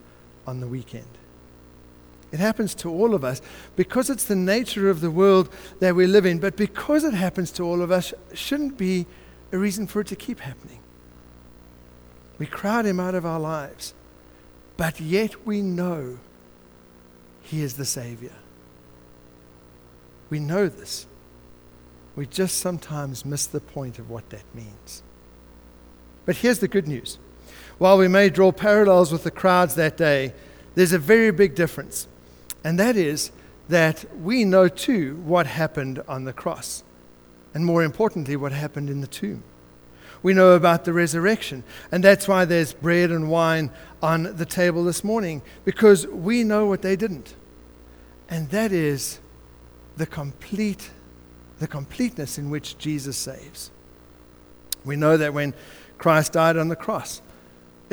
[0.47, 1.05] on the weekend.
[2.33, 3.43] It happens to all of us
[3.75, 6.39] because it's the nature of the world that we live in.
[6.39, 9.05] But because it happens to all of us, shouldn't be
[9.51, 10.79] a reason for it to keep happening.
[12.39, 13.93] We crowd him out of our lives,
[14.77, 16.17] but yet we know
[17.43, 18.33] he is the Savior.
[20.31, 21.05] We know this.
[22.15, 25.03] We just sometimes miss the point of what that means.
[26.25, 27.19] But here's the good news.
[27.77, 30.33] While we may draw parallels with the crowds that day,
[30.73, 32.07] there's a very big difference.
[32.63, 33.31] And that is
[33.69, 36.83] that we know too what happened on the cross.
[37.53, 39.43] And more importantly, what happened in the tomb.
[40.21, 41.63] We know about the resurrection.
[41.91, 43.71] And that's why there's bread and wine
[44.01, 47.35] on the table this morning, because we know what they didn't.
[48.29, 49.19] And that is
[49.97, 50.89] the complete
[51.59, 53.71] the completeness in which Jesus saves.
[54.83, 55.53] We know that when
[55.97, 57.21] Christ died on the cross,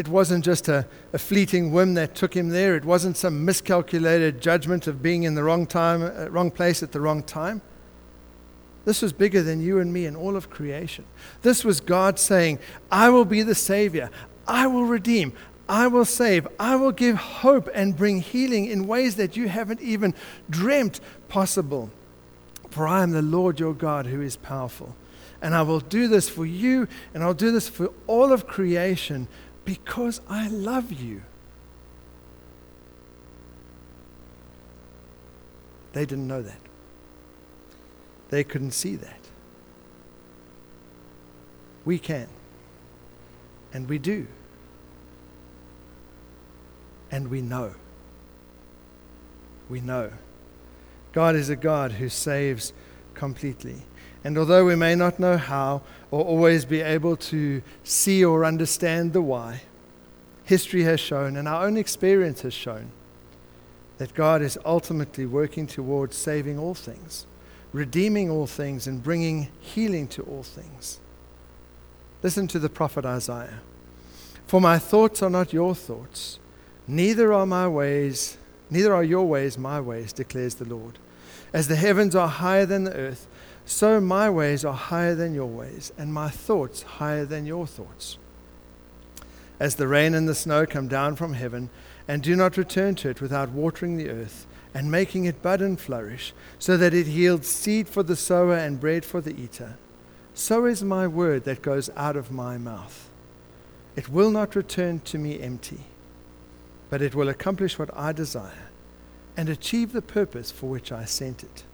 [0.01, 2.75] it wasn't just a, a, fleeting whim that took him there.
[2.75, 6.93] It wasn't some miscalculated judgment of being in the wrong time, uh, wrong place at
[6.93, 7.61] the wrong time.
[8.87, 11.05] This was bigger than you and me and all of creation.
[11.43, 12.61] This was God saying,
[12.91, 14.09] I will be the Savior.
[14.49, 15.35] I will redeem.
[15.69, 16.49] I will save.
[16.59, 20.15] I will give hope and bring healing in ways that you haven't even
[20.49, 21.91] dreamt possible.
[22.71, 24.97] For I am the Lord your God who is powerful.
[25.43, 29.29] And I will do this for you, and I'll do this for all of creation
[29.65, 31.23] because I love you.
[35.93, 36.61] They didn't know that.
[38.29, 39.21] They couldn't see that.
[41.85, 42.29] We can.
[43.73, 44.27] And we do.
[47.11, 47.75] And we know.
[49.69, 50.13] We know.
[51.13, 52.73] God is a God who saves
[53.21, 53.77] completely.
[54.25, 59.13] And although we may not know how or always be able to see or understand
[59.13, 59.61] the why,
[60.45, 62.91] history has shown and our own experience has shown
[63.99, 67.27] that God is ultimately working towards saving all things,
[67.75, 70.99] redeeming all things, and bringing healing to all things.
[72.23, 73.61] Listen to the prophet Isaiah.
[74.47, 76.39] For my thoughts are not your thoughts,
[76.89, 78.39] neither are my ways,
[78.71, 80.99] neither are your ways my ways, declares the Lord.
[81.53, 83.27] As the heavens are higher than the earth,
[83.65, 88.19] so my ways are higher than your ways, and my thoughts higher than your thoughts.
[89.59, 91.71] As the rain and the snow come down from heaven,
[92.09, 95.79] and do not return to it without watering the earth, and making it bud and
[95.79, 99.77] flourish, so that it yields seed for the sower and bread for the eater,
[100.35, 103.11] so is my word that goes out of my mouth.
[103.97, 105.81] It will not return to me empty,
[106.89, 108.70] but it will accomplish what I desire
[109.41, 111.65] and achieve the purpose for which I sent it.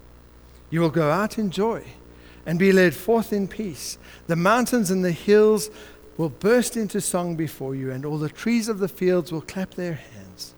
[0.70, 1.82] You will go out in joy
[2.46, 3.98] and be led forth in peace.
[4.28, 5.68] The mountains and the hills
[6.16, 9.74] will burst into song before you, and all the trees of the fields will clap
[9.74, 10.54] their hands.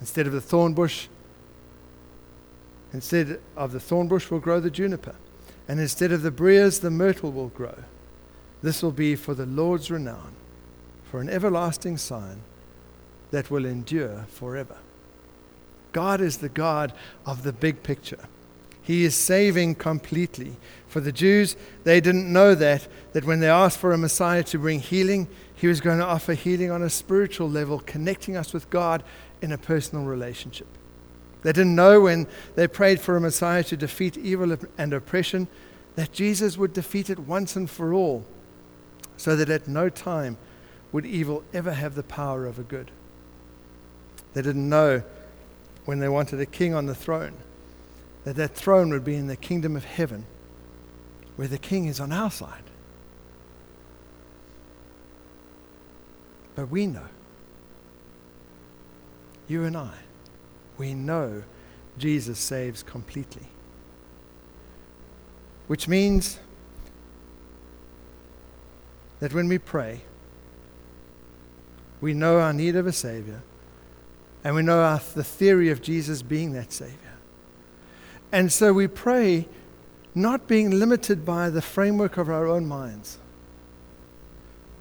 [0.00, 1.08] Instead of the thorn bush,
[2.94, 5.16] instead of the thorn bush will grow the juniper,
[5.68, 7.84] and instead of the briers, the myrtle will grow.
[8.62, 10.32] This will be for the Lord's renown,
[11.04, 12.40] for an everlasting sign
[13.30, 14.78] that will endure forever.
[15.92, 16.92] God is the God
[17.24, 18.18] of the big picture.
[18.82, 20.56] He is saving completely.
[20.88, 24.58] For the Jews, they didn't know that, that when they asked for a Messiah to
[24.58, 28.68] bring healing, he was going to offer healing on a spiritual level, connecting us with
[28.70, 29.04] God
[29.40, 30.66] in a personal relationship.
[31.42, 32.26] They didn't know when
[32.56, 35.48] they prayed for a Messiah to defeat evil and oppression
[35.94, 38.24] that Jesus would defeat it once and for all,
[39.16, 40.36] so that at no time
[40.90, 42.90] would evil ever have the power over good.
[44.34, 45.02] They didn't know
[45.84, 47.36] when they wanted a king on the throne
[48.24, 50.26] that that throne would be in the kingdom of heaven,
[51.36, 52.62] where the king is on our side.
[56.54, 57.06] But we know,
[59.48, 59.94] you and I,
[60.78, 61.42] we know
[61.98, 63.48] Jesus saves completely.
[65.66, 66.38] Which means
[69.20, 70.02] that when we pray,
[72.00, 73.42] we know our need of a Savior,
[74.44, 76.96] and we know our, the theory of Jesus being that Savior.
[78.32, 79.46] And so we pray
[80.14, 83.18] not being limited by the framework of our own minds,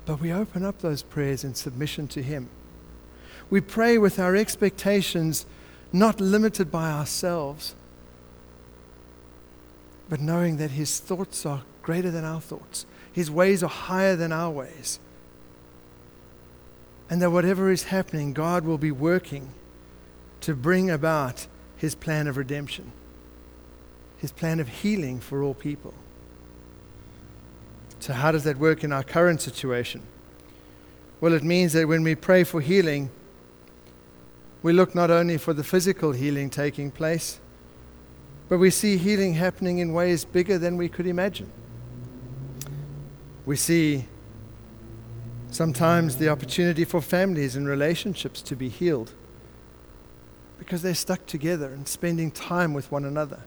[0.05, 2.49] but we open up those prayers in submission to Him.
[3.49, 5.45] We pray with our expectations
[5.93, 7.75] not limited by ourselves,
[10.09, 14.31] but knowing that His thoughts are greater than our thoughts, His ways are higher than
[14.31, 14.99] our ways.
[17.11, 19.51] And that whatever is happening, God will be working
[20.39, 21.45] to bring about
[21.77, 22.91] His plan of redemption
[24.21, 25.95] his plan of healing for all people.
[27.99, 30.03] So, how does that work in our current situation?
[31.19, 33.09] Well, it means that when we pray for healing,
[34.61, 37.39] we look not only for the physical healing taking place,
[38.47, 41.51] but we see healing happening in ways bigger than we could imagine.
[43.47, 44.05] We see
[45.51, 49.13] sometimes the opportunity for families and relationships to be healed
[50.57, 53.43] because they're stuck together and spending time with one another.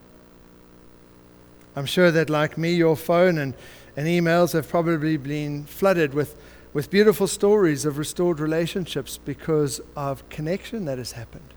[1.76, 3.54] I'm sure that, like me, your phone and,
[3.96, 6.36] and emails have probably been flooded with,
[6.72, 11.52] with beautiful stories of restored relationships because of connection that has happened,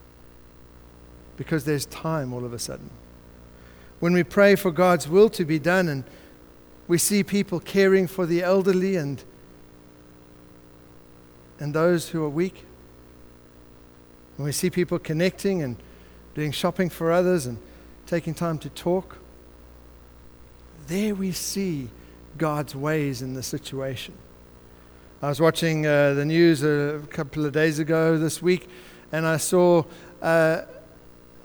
[1.35, 2.89] because there's time all of a sudden
[3.99, 6.03] when we pray for God's will to be done and
[6.87, 9.23] we see people caring for the elderly and,
[11.59, 12.65] and those who are weak,
[14.35, 15.77] when we see people connecting and
[16.35, 17.57] doing shopping for others and
[18.05, 19.17] taking time to talk,
[20.87, 21.89] there we see
[22.37, 24.13] God's ways in the situation.
[25.21, 28.69] I was watching uh, the news a couple of days ago this week,
[29.11, 29.83] and I saw
[30.21, 30.61] uh,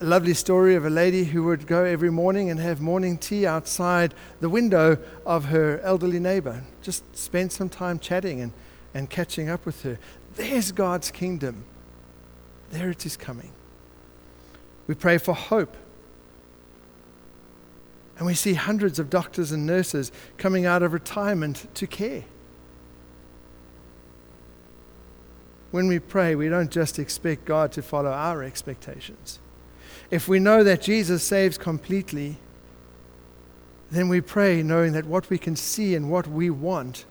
[0.01, 3.47] a lovely story of a lady who would go every morning and have morning tea
[3.47, 6.63] outside the window of her elderly neighbor.
[6.83, 8.53] Just spend some time chatting and,
[8.95, 9.99] and catching up with her.
[10.37, 11.65] There's God's kingdom.
[12.71, 13.53] There it is coming.
[14.87, 15.77] We pray for hope.
[18.19, 22.25] And we see hundreds of doctors and nurses coming out of retirement to care.
[25.71, 29.39] When we pray, we don't just expect God to follow our expectations
[30.13, 32.37] if we know that Jesus saves completely,
[33.91, 37.07] then we pray knowing that what we can see and what we want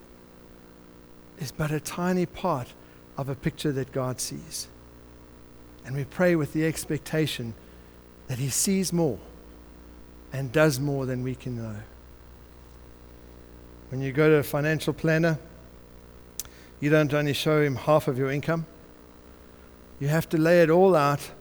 [1.42, 2.74] is but a tiny part
[3.18, 4.68] of a picture that God sees.
[5.86, 7.56] And we pray with the expectation
[8.28, 9.20] that He sees more
[10.32, 11.76] and does more than we can know.
[13.90, 15.38] When you go to a financial planner,
[16.80, 18.66] you don't only show him half of your income,
[20.00, 21.32] you have to lay it all out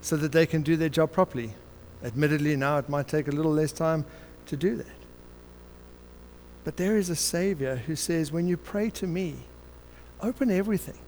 [0.00, 1.54] so that they can do their job properly.
[2.02, 4.04] Admittedly, now it might take a little less time
[4.46, 4.97] to do that.
[6.68, 9.36] But there is a Savior who says, when you pray to me,
[10.20, 10.98] open everything.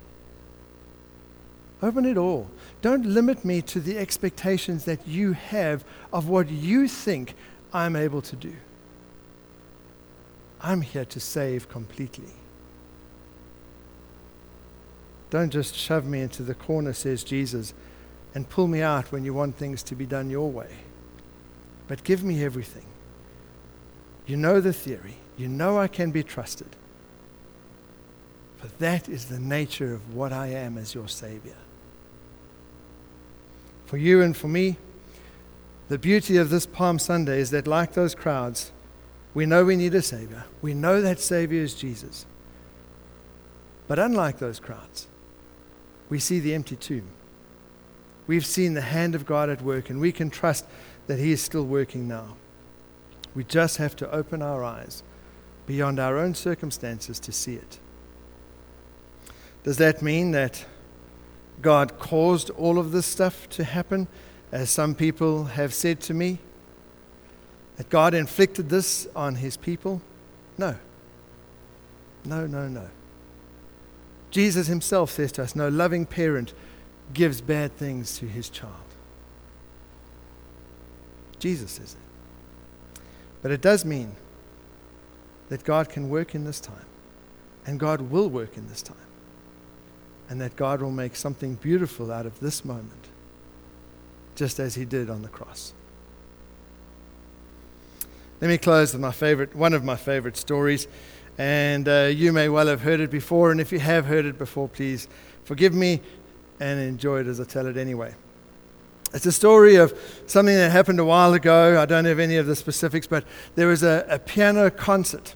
[1.82, 2.50] Open it all.
[2.80, 5.84] Don't limit me to the expectations that you have
[6.14, 7.34] of what you think
[7.74, 8.54] I'm able to do.
[10.62, 12.32] I'm here to save completely.
[15.28, 17.74] Don't just shove me into the corner, says Jesus
[18.34, 20.74] and pull me out when you want things to be done your way.
[21.86, 22.86] But give me everything.
[24.26, 25.16] You know the theory.
[25.40, 26.68] You know I can be trusted.
[28.58, 31.56] For that is the nature of what I am as your Savior.
[33.86, 34.76] For you and for me,
[35.88, 38.70] the beauty of this Palm Sunday is that, like those crowds,
[39.32, 40.44] we know we need a Savior.
[40.60, 42.26] We know that Savior is Jesus.
[43.88, 45.08] But unlike those crowds,
[46.10, 47.08] we see the empty tomb.
[48.26, 50.66] We've seen the hand of God at work, and we can trust
[51.06, 52.36] that He is still working now.
[53.34, 55.02] We just have to open our eyes
[55.70, 57.78] beyond our own circumstances to see it.
[59.62, 60.66] Does that mean that
[61.62, 64.08] God caused all of this stuff to happen,
[64.50, 66.40] as some people have said to me?
[67.76, 70.02] That God inflicted this on His people?
[70.58, 70.74] No.
[72.24, 72.88] No, no, no.
[74.32, 76.52] Jesus Himself says to us, No loving parent
[77.14, 78.74] gives bad things to his child.
[81.38, 83.00] Jesus says it.
[83.40, 84.16] But it does mean
[85.50, 86.86] that God can work in this time,
[87.66, 88.96] and God will work in this time,
[90.30, 93.08] and that God will make something beautiful out of this moment,
[94.34, 95.74] just as he did on the cross.
[98.40, 100.88] Let me close with my favorite, one of my favorite stories.
[101.36, 103.50] And uh, you may well have heard it before.
[103.50, 105.08] And if you have heard it before, please
[105.44, 106.00] forgive me
[106.58, 108.14] and enjoy it as I tell it anyway.
[109.12, 109.92] It's a story of
[110.26, 111.80] something that happened a while ago.
[111.80, 113.24] I don't have any of the specifics, but
[113.56, 115.34] there was a, a piano concert.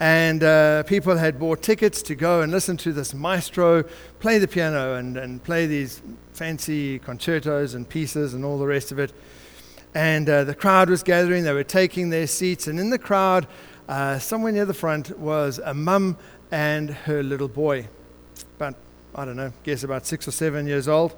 [0.00, 3.84] And uh, people had bought tickets to go and listen to this maestro
[4.18, 8.90] play the piano and, and play these fancy concertos and pieces and all the rest
[8.90, 9.12] of it.
[9.94, 12.66] And uh, the crowd was gathering, they were taking their seats.
[12.66, 13.46] And in the crowd,
[13.88, 16.16] uh, somewhere near the front, was a mum
[16.50, 17.88] and her little boy,
[18.56, 18.74] about
[19.14, 21.14] I don't know, guess about six or seven years old.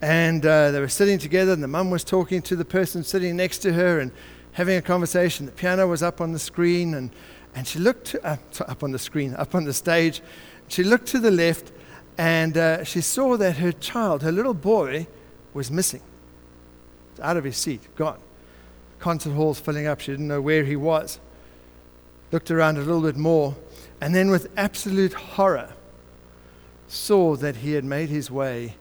[0.00, 3.36] And uh, they were sitting together, and the mum was talking to the person sitting
[3.36, 4.10] next to her and
[4.52, 5.46] having a conversation.
[5.46, 7.10] The piano was up on the screen, and,
[7.54, 8.36] and she looked to, uh,
[8.66, 10.22] up on the screen, up on the stage.
[10.68, 11.72] She looked to the left,
[12.16, 15.06] and uh, she saw that her child, her little boy,
[15.52, 16.02] was missing.
[17.20, 18.18] Out of his seat, gone.
[18.98, 20.00] Concert hall's filling up.
[20.00, 21.20] She didn't know where he was.
[22.30, 23.54] Looked around a little bit more,
[24.00, 25.74] and then with absolute horror,
[26.88, 28.76] saw that he had made his way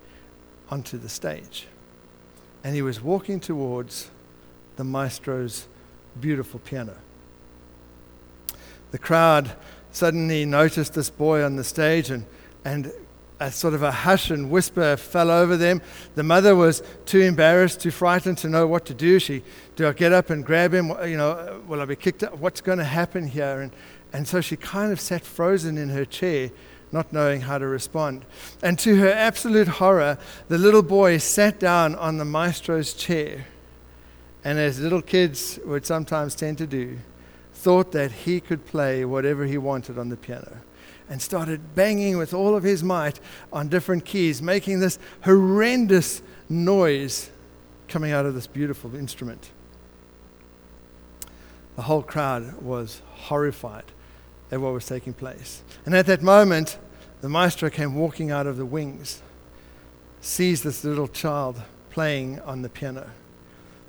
[0.70, 1.68] onto the stage.
[2.64, 4.10] And he was walking towards
[4.78, 5.68] the maestro's
[6.20, 6.96] beautiful piano.
[8.92, 9.52] The crowd
[9.92, 12.26] suddenly noticed this boy on the stage, and,
[12.64, 12.92] and
[13.42, 15.82] a sort of a hush and whisper fell over them.
[16.14, 19.18] The mother was too embarrassed, too frightened to know what to do.
[19.18, 19.42] She,
[19.76, 20.90] do I get up and grab him?
[21.04, 22.22] You know, will I be kicked?
[22.36, 23.62] What's going to happen here?
[23.62, 23.72] And,
[24.14, 26.52] and so she kind of sat frozen in her chair,
[26.92, 28.26] not knowing how to respond.
[28.62, 33.48] And to her absolute horror, the little boy sat down on the maestro's chair.
[34.44, 37.00] And as little kids would sometimes tend to do,
[37.62, 40.58] thought that he could play whatever he wanted on the piano
[41.08, 43.20] and started banging with all of his might
[43.54, 47.30] on different keys, making this horrendous noise
[47.88, 49.52] coming out of this beautiful instrument.
[51.76, 53.86] The whole crowd was horrified
[54.52, 55.62] at what was taking place.
[55.86, 56.80] And at that moment,
[57.22, 59.22] the maestro came walking out of the wings,
[60.20, 63.10] sees this little child playing on the piano.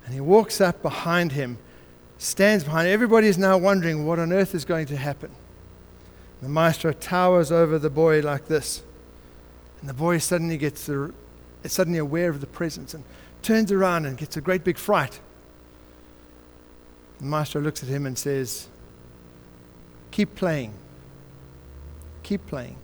[0.05, 1.57] And he walks up behind him,
[2.23, 2.87] stands behind.
[2.87, 5.29] Everybody is now wondering what on earth is going to happen.
[6.41, 8.83] The maestro towers over the boy like this.
[9.81, 11.13] And the boy suddenly gets the,
[11.63, 13.03] is suddenly aware of the presence and
[13.41, 15.19] turns around and gets a great big fright.
[17.19, 18.67] The maestro looks at him and says,
[20.11, 20.73] Keep playing.
[22.23, 22.77] Keep playing.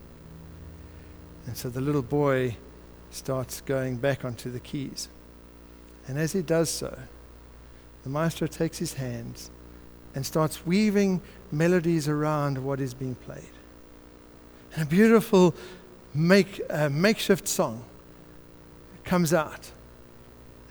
[1.45, 2.57] And so the little boy
[3.11, 5.07] starts going back onto the keys.
[6.07, 6.97] And as he does so,
[8.09, 9.51] the maestro takes his hands
[10.15, 13.51] and starts weaving melodies around what is being played.
[14.73, 15.53] And a beautiful
[16.11, 17.83] make, uh, makeshift song
[19.03, 19.69] comes out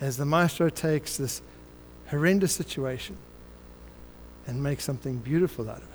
[0.01, 1.41] as the maestro takes this
[2.09, 3.15] horrendous situation
[4.45, 5.89] and makes something beautiful out of it.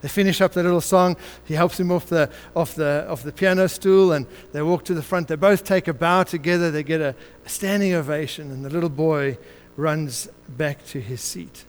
[0.00, 1.16] They finish up the little song.
[1.44, 4.94] He helps him off the, off, the, off the piano stool and they walk to
[4.94, 5.28] the front.
[5.28, 6.70] They both take a bow together.
[6.70, 9.36] They get a, a standing ovation, and the little boy
[9.76, 11.64] runs back to his seat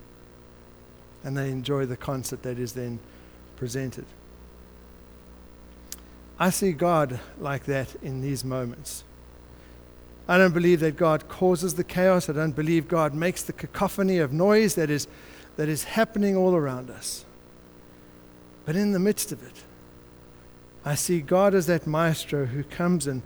[1.23, 2.99] and they enjoy the concert that is then
[3.57, 4.05] presented.
[6.39, 9.03] I see God like that in these moments.
[10.27, 12.29] I don't believe that God causes the chaos.
[12.29, 15.07] I don't believe God makes the cacophony of noise that is,
[15.55, 17.25] that is happening all around us.
[18.65, 19.63] But in the midst of it,
[20.85, 23.21] I see God as that maestro who comes and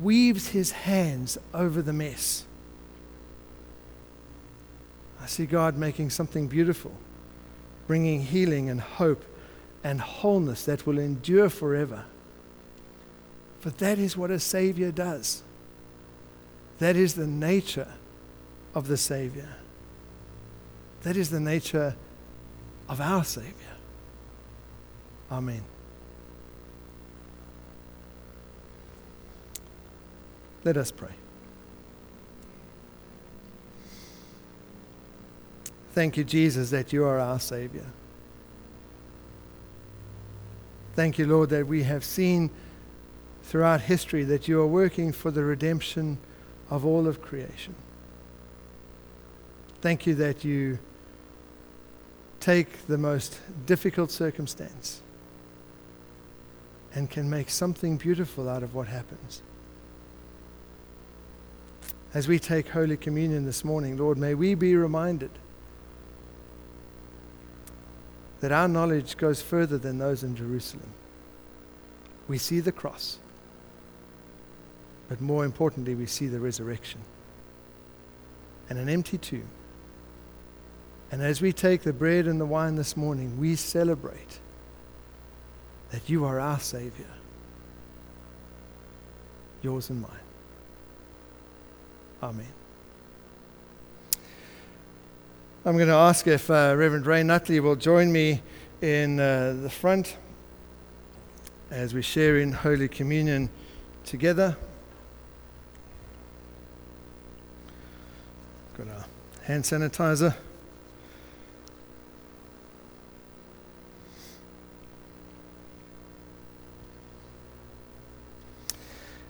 [0.00, 2.46] weaves his hands over the mess
[5.26, 6.92] I see God making something beautiful,
[7.88, 9.24] bringing healing and hope
[9.82, 12.04] and wholeness that will endure forever.
[13.58, 15.42] For that is what a Savior does.
[16.78, 17.88] That is the nature
[18.72, 19.48] of the Savior.
[21.02, 21.96] That is the nature
[22.88, 23.74] of our Savior.
[25.32, 25.64] Amen.
[30.62, 31.25] Let us pray.
[35.96, 37.86] Thank you, Jesus, that you are our Savior.
[40.94, 42.50] Thank you, Lord, that we have seen
[43.44, 46.18] throughout history that you are working for the redemption
[46.68, 47.74] of all of creation.
[49.80, 50.80] Thank you that you
[52.40, 55.00] take the most difficult circumstance
[56.92, 59.40] and can make something beautiful out of what happens.
[62.12, 65.30] As we take Holy Communion this morning, Lord, may we be reminded
[68.40, 70.92] that our knowledge goes further than those in Jerusalem.
[72.28, 73.18] We see the cross,
[75.08, 77.00] but more importantly, we see the resurrection
[78.68, 79.48] and an empty tomb.
[81.10, 84.40] And as we take the bread and the wine this morning, we celebrate
[85.90, 87.06] that you are our Savior,
[89.62, 90.10] yours and mine.
[92.22, 92.65] Amen.
[95.66, 98.40] I'm going to ask if uh, Reverend Ray Nutley will join me
[98.82, 100.16] in uh, the front
[101.72, 103.50] as we share in Holy Communion
[104.04, 104.56] together.
[108.78, 109.04] Got our
[109.42, 110.36] hand sanitizer.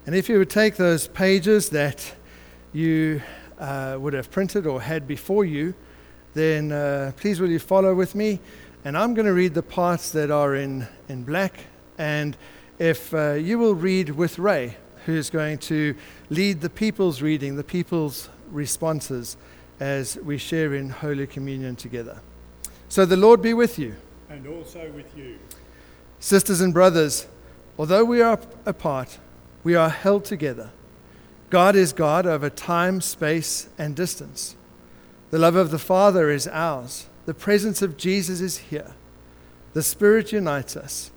[0.05, 2.13] And if you would take those pages that
[2.73, 3.23] you
[3.57, 5.73] uh, would have printed or had before you,
[6.37, 8.39] then uh, please will you follow with me?
[8.85, 11.65] And I'm going to read the parts that are in, in black.
[11.97, 12.37] And
[12.79, 15.95] if uh, you will read with Ray, who's going to
[16.29, 19.35] lead the people's reading, the people's responses
[19.79, 22.21] as we share in Holy Communion together.
[22.89, 23.95] So the Lord be with you.
[24.29, 25.39] And also with you.
[26.19, 27.27] Sisters and brothers,
[27.77, 29.19] although we are apart,
[29.63, 30.71] we are held together
[31.49, 34.57] God is God over time, space, and distance.
[35.29, 37.07] The love of the Father is ours.
[37.25, 38.93] The presence of Jesus is here.
[39.73, 41.11] The Spirit unites us.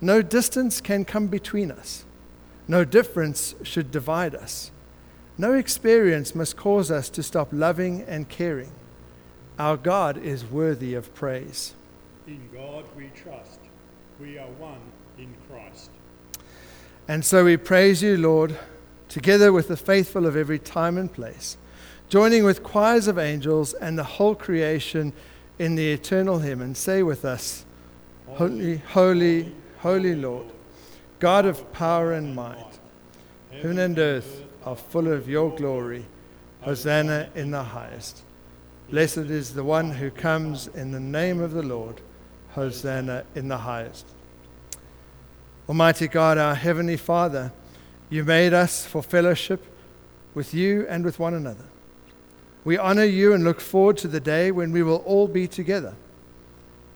[0.00, 2.04] No distance can come between us.
[2.68, 4.70] No difference should divide us.
[5.38, 8.72] No experience must cause us to stop loving and caring.
[9.58, 11.74] Our God is worthy of praise.
[12.26, 13.60] In God we trust.
[14.20, 14.80] We are one
[15.18, 15.90] in Christ.
[17.08, 18.58] And so we praise you, Lord,
[19.08, 21.56] together with the faithful of every time and place,
[22.08, 25.12] joining with choirs of angels and the whole creation
[25.58, 27.64] in the eternal hymn, and say with us,
[28.26, 30.46] Holy, holy, holy Lord,
[31.18, 32.78] God of power and might,
[33.50, 36.04] heaven and earth are full of your glory.
[36.60, 38.22] Hosanna in the highest.
[38.90, 42.00] Blessed is the one who comes in the name of the Lord.
[42.50, 44.06] Hosanna in the highest.
[45.68, 47.52] Almighty God, our Heavenly Father,
[48.10, 49.64] you made us for fellowship
[50.34, 51.64] with you and with one another.
[52.66, 55.94] We honor you and look forward to the day when we will all be together.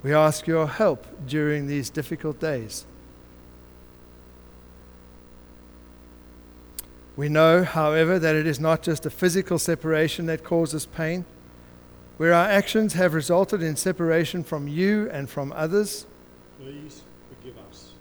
[0.03, 2.87] We ask your help during these difficult days.
[7.15, 11.25] We know, however, that it is not just a physical separation that causes pain.
[12.17, 16.05] Where our actions have resulted in separation from you and from others,
[16.61, 17.93] Please forgive us.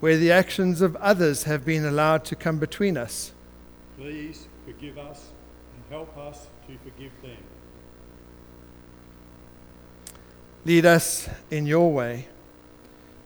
[0.00, 3.32] where the actions of others have been allowed to come between us,
[3.98, 5.30] Please forgive us
[5.74, 7.36] and help us to forgive them.
[10.66, 12.26] lead us in your way.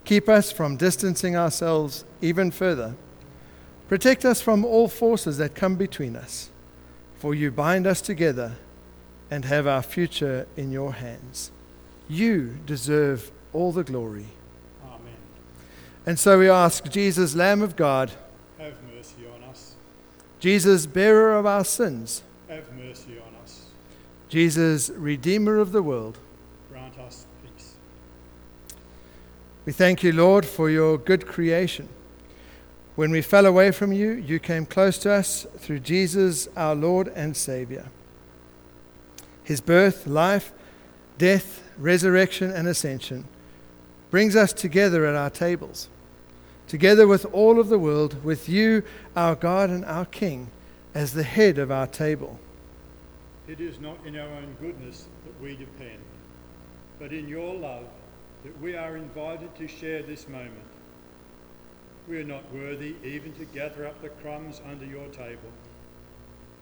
[0.05, 2.95] Keep us from distancing ourselves even further.
[3.89, 6.51] Protect us from all forces that come between us,
[7.17, 8.57] for you bind us together
[9.31, 11.51] and have our future in your hands.
[12.09, 14.27] You deserve all the glory.
[14.85, 15.17] Amen.
[16.05, 18.11] And so we ask Jesus, Lamb of God,
[18.59, 19.77] Have mercy on us.
[20.41, 23.67] Jesus, bearer of our sins, Have mercy on us.
[24.29, 26.19] Jesus, Redeemer of the world.
[26.71, 27.75] Grant us peace.
[29.67, 31.91] We thank you, Lord, for your good creation.
[32.97, 37.09] When we fell away from you, you came close to us through Jesus, our Lord
[37.09, 37.89] and Savior.
[39.45, 40.53] His birth, life,
[41.19, 43.27] death, resurrection, and ascension
[44.11, 45.89] brings us together at our tables,
[46.71, 48.85] together with all of the world, with you,
[49.17, 50.49] our God and our King,
[50.95, 52.39] as the head of our table.
[53.49, 55.99] It is not in our own goodness that we depend,
[57.01, 57.87] but in your love
[58.45, 60.55] that we are invited to share this moment.
[62.09, 65.51] We are not worthy even to gather up the crumbs under your table,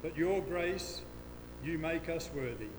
[0.00, 1.02] but your grace,
[1.62, 2.70] you make us worthy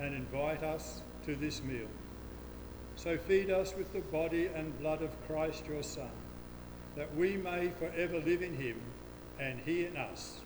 [0.00, 1.88] and invite us to this meal.
[2.96, 6.08] So feed us with the body and blood of Christ your Son,
[6.96, 8.80] that we may forever live in him
[9.38, 10.40] and he in us.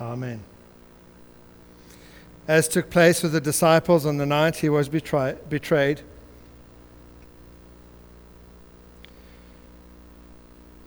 [0.00, 0.42] Amen.
[2.46, 6.00] As took place with the disciples on the night he was betray- betrayed,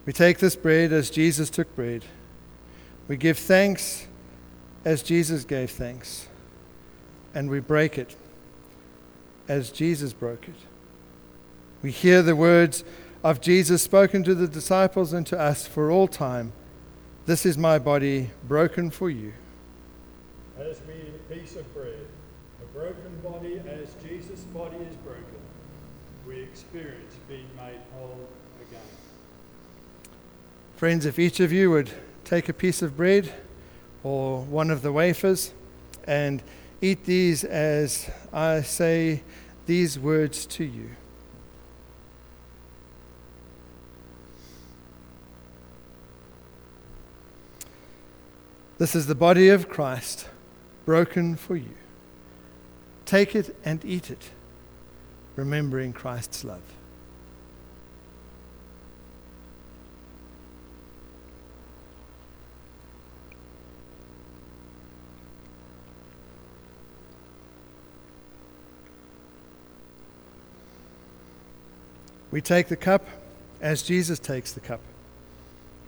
[0.06, 2.04] we take this bread as Jesus took bread.
[3.08, 4.08] We give thanks
[4.84, 6.28] as Jesus gave thanks.
[7.34, 8.16] And we break it
[9.48, 10.56] as Jesus broke it.
[11.82, 12.84] We hear the words
[13.24, 16.54] of Jesus spoken to the disciples and to us for all time.
[17.26, 19.34] This is my body broken for you.
[20.58, 22.08] As we eat a piece of bread,
[22.62, 25.24] a broken body as Jesus' body is broken,
[26.28, 28.28] we experience being made whole
[28.68, 28.82] again.
[30.76, 31.92] Friends, if each of you would
[32.26, 33.32] take a piece of bread
[34.04, 35.54] or one of the wafers
[36.08, 36.42] and
[36.82, 39.22] eat these as I say
[39.68, 40.90] these words to you.
[48.82, 50.28] This is the body of Christ
[50.86, 51.76] broken for you.
[53.06, 54.32] Take it and eat it,
[55.36, 56.64] remembering Christ's love.
[72.32, 73.06] We take the cup
[73.62, 74.82] as Jesus takes the cup.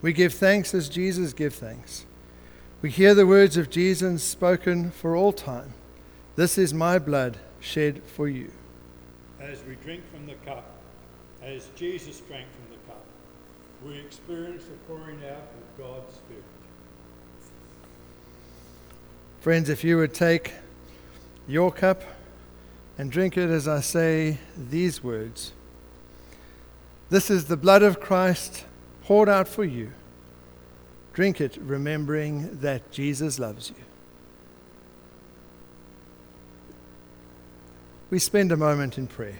[0.03, 2.05] We give thanks as Jesus gives thanks.
[2.83, 5.73] We hear the words of Jesus spoken for all time.
[6.35, 8.51] This is my blood shed for you.
[9.39, 10.69] As we drink from the cup,
[11.41, 13.05] as Jesus drank from the cup,
[13.85, 16.43] we experience the pouring out of God's Spirit.
[19.39, 20.51] Friends, if you would take
[21.47, 22.03] your cup
[22.97, 25.53] and drink it as I say these words
[27.09, 28.65] This is the blood of Christ
[29.05, 29.93] poured out for you.
[31.13, 33.83] Drink it, remembering that Jesus loves you.
[38.09, 39.39] We spend a moment in prayer.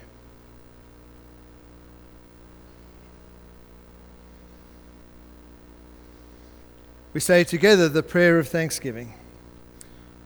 [7.12, 9.14] We say together the prayer of thanksgiving.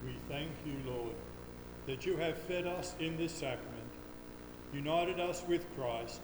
[0.03, 1.13] We thank you, Lord,
[1.85, 3.91] that you have fed us in this sacrament,
[4.73, 6.21] united us with Christ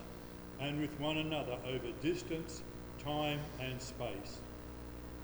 [0.60, 2.64] and with one another over distance,
[3.04, 4.40] time, and space.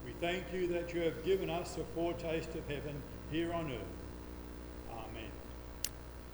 [0.05, 2.95] We thank you that you have given us a foretaste of heaven
[3.31, 3.79] here on earth.
[4.91, 5.31] Amen.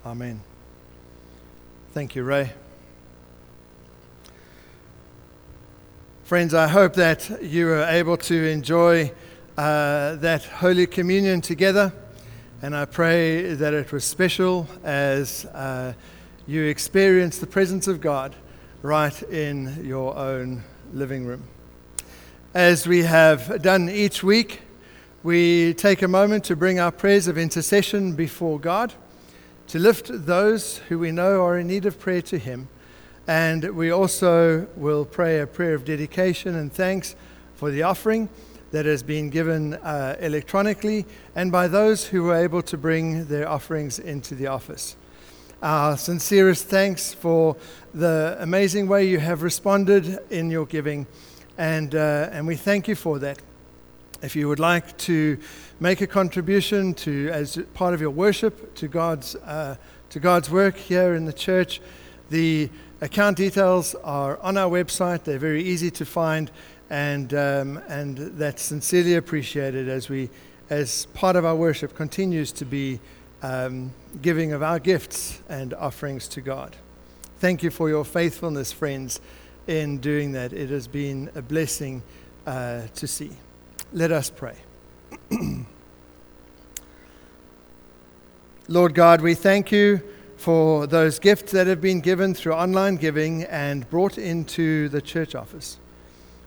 [0.05, 0.41] Amen.
[1.93, 2.53] Thank you, Ray.
[6.23, 9.11] Friends, I hope that you are able to enjoy
[9.57, 11.93] uh, that Holy Communion together,
[12.61, 15.93] and I pray that it was special as uh,
[16.45, 18.35] you experienced the presence of God
[18.81, 20.63] right in your own
[20.93, 21.43] living room.
[22.57, 24.61] As we have done each week,
[25.21, 28.95] we take a moment to bring our prayers of intercession before God,
[29.67, 32.67] to lift those who we know are in need of prayer to Him
[33.27, 37.15] and we also will pray a prayer of dedication and thanks
[37.53, 38.27] for the offering
[38.71, 41.05] that has been given uh, electronically
[41.35, 44.95] and by those who were able to bring their offerings into the office.
[45.61, 47.55] Our sincerest thanks for
[47.93, 51.05] the amazing way you have responded in your giving,
[51.57, 53.39] and, uh, and we thank you for that.
[54.21, 55.37] If you would like to
[55.79, 59.75] make a contribution to, as part of your worship to God's, uh,
[60.09, 61.81] to God's work here in the church,
[62.29, 65.23] the Account details are on our website.
[65.23, 66.49] They're very easy to find,
[66.89, 70.31] and, um, and that's sincerely appreciated as, we,
[70.71, 72.99] as part of our worship continues to be
[73.43, 73.91] um,
[74.23, 76.75] giving of our gifts and offerings to God.
[77.37, 79.21] Thank you for your faithfulness, friends,
[79.67, 80.53] in doing that.
[80.53, 82.01] It has been a blessing
[82.45, 83.31] uh, to see.
[83.93, 84.55] Let us pray.
[88.67, 90.01] Lord God, we thank you
[90.35, 95.35] for those gifts that have been given through online giving and brought into the church
[95.35, 95.77] office.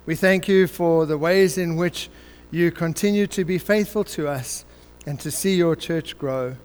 [0.07, 2.09] We thank you for the ways in which
[2.51, 4.65] you continue to be faithful to us
[5.07, 6.57] and to see your church grow,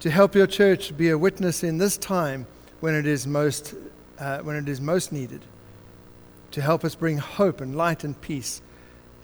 [0.00, 2.46] to help your church be a witness in this time
[2.80, 3.74] when it is most,
[4.18, 5.44] uh, when it is most needed,
[6.54, 8.62] to help us bring hope and light and peace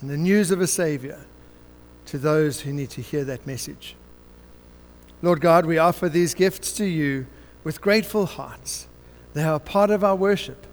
[0.01, 1.26] and the news of a Savior
[2.07, 3.95] to those who need to hear that message.
[5.22, 7.28] Lord God, we offer these gifts to you
[7.62, 8.89] with grateful hearts.
[9.35, 10.66] They are part of our worship.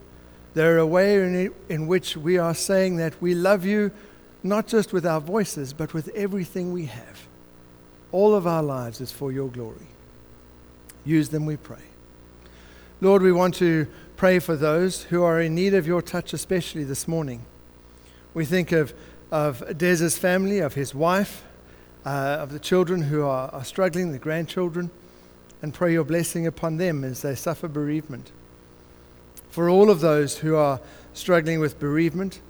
[0.55, 3.91] They're a way in, in which we are saying that we love you
[4.41, 7.28] not just with our voices, but with everything we have.
[8.12, 9.89] All of our lives is for your glory.
[11.05, 11.86] Use them, we pray.
[12.99, 13.86] Lord, we want to
[14.18, 17.45] pray for those who are in need of your touch, especially this morning.
[18.34, 18.93] We think of,
[19.32, 21.45] of Dez's family, of his wife,
[22.05, 24.91] uh, of the children who are, are struggling, the grandchildren
[25.61, 28.32] and pray your blessing upon them as they suffer bereavement.
[29.49, 30.80] For all of those who are
[31.13, 32.41] struggling with bereavement,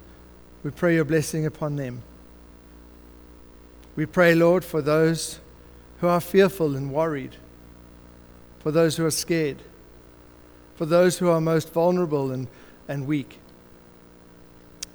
[0.62, 2.02] we pray your blessing upon them.
[3.96, 5.40] We pray, Lord, for those
[6.00, 7.36] who are fearful and worried,
[8.60, 9.58] for those who are scared,
[10.78, 12.46] for those who are most vulnerable and,
[12.86, 13.40] and weak,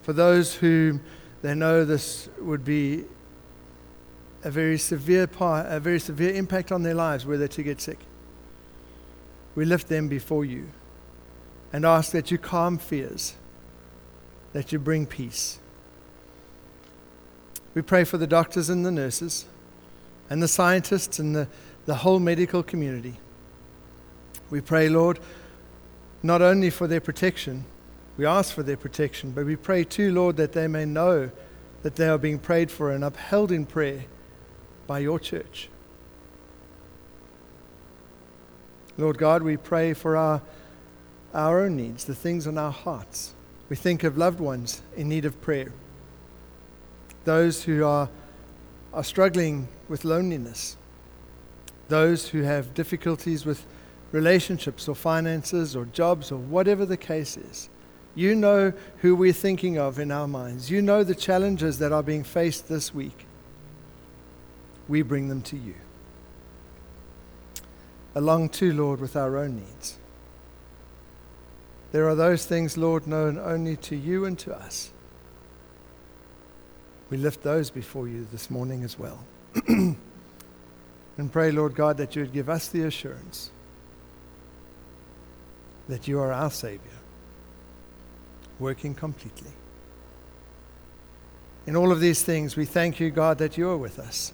[0.02, 1.02] for those who
[1.42, 3.04] they know this would be
[4.46, 7.82] a very severe part, a very severe impact on their lives were they to get
[7.82, 8.00] sick.
[9.56, 10.70] We lift them before you
[11.74, 13.36] and ask that you calm fears,
[14.54, 15.60] that you bring peace.
[17.74, 19.44] We pray for the doctors and the nurses
[20.30, 21.50] and the scientists and the,
[21.88, 23.16] the whole medical community.
[24.50, 25.20] We pray, Lord,
[26.24, 27.66] not only for their protection,
[28.18, 31.30] we ask for their protection, but we pray too, Lord, that they may know
[31.82, 34.06] that they are being prayed for and upheld in prayer
[34.88, 35.70] by your church.
[38.98, 40.42] Lord God, we pray for our,
[41.34, 43.34] our own needs, the things on our hearts.
[43.68, 45.74] We think of loved ones in need of prayer,
[47.26, 48.10] those who are,
[48.94, 50.78] are struggling with loneliness,
[51.90, 53.66] those who have difficulties with
[54.14, 57.70] relationships or finances or jobs or whatever the case is.
[58.16, 60.70] You know who we're thinking of in our minds.
[60.70, 63.26] You know the challenges that are being faced this week
[64.88, 65.76] we bring them to you.
[68.16, 69.98] Along too, Lord, with our own needs.
[71.92, 74.92] There are those things, Lord, known only to you and to us.
[77.10, 79.24] We lift those before you this morning as well.
[79.68, 79.98] and
[81.32, 83.52] pray, Lord God, that you would give us the assurance
[85.88, 86.80] that you are our Savior,
[88.60, 89.52] working completely.
[91.66, 94.34] In all of these things, we thank you, God, that you are with us.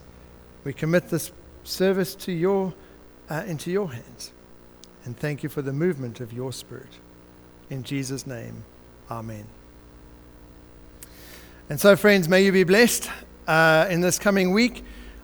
[0.63, 1.31] We commit this
[1.63, 2.73] service to your,
[3.29, 4.31] uh, into your hands.
[5.05, 6.99] And thank you for the movement of your Spirit.
[7.69, 8.63] In Jesus' name,
[9.11, 9.45] Amen.
[11.69, 13.09] And so, friends, may you be blessed
[13.47, 14.83] uh, in this coming week.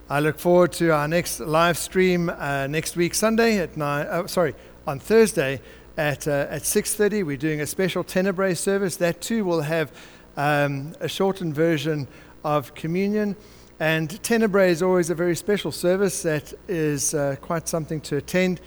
[0.09, 4.07] I look forward to our next live stream uh, next week, Sunday at nine.
[4.09, 4.53] Oh, sorry,
[4.85, 5.59] on Thursday
[5.97, 7.23] at uh, at six thirty.
[7.23, 8.97] We're doing a special Tenebrae service.
[8.97, 9.91] That too will have
[10.37, 12.07] um, a shortened version
[12.43, 13.35] of communion.
[13.79, 18.61] And Tenebrae is always a very special service that is uh, quite something to attend.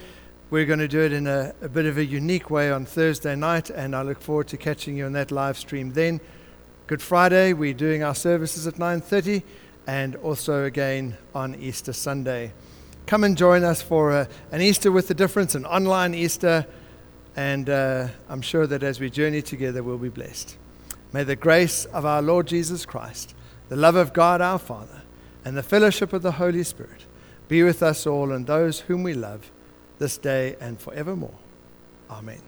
[0.50, 3.34] We're going to do it in a, a bit of a unique way on Thursday
[3.34, 6.20] night, and I look forward to catching you on that live stream then.
[6.86, 9.42] Good Friday, we're doing our services at 9:30
[9.86, 12.52] and also again on Easter Sunday.
[13.06, 16.66] Come and join us for a, an Easter with a difference, an online Easter,
[17.36, 20.56] and uh, I'm sure that as we journey together, we'll be blessed.
[21.12, 23.34] May the grace of our Lord Jesus Christ,
[23.68, 25.02] the love of God our Father,
[25.44, 27.06] and the fellowship of the Holy Spirit
[27.48, 29.50] be with us all and those whom we love
[29.98, 31.34] this day and forevermore.
[32.10, 32.47] Amen.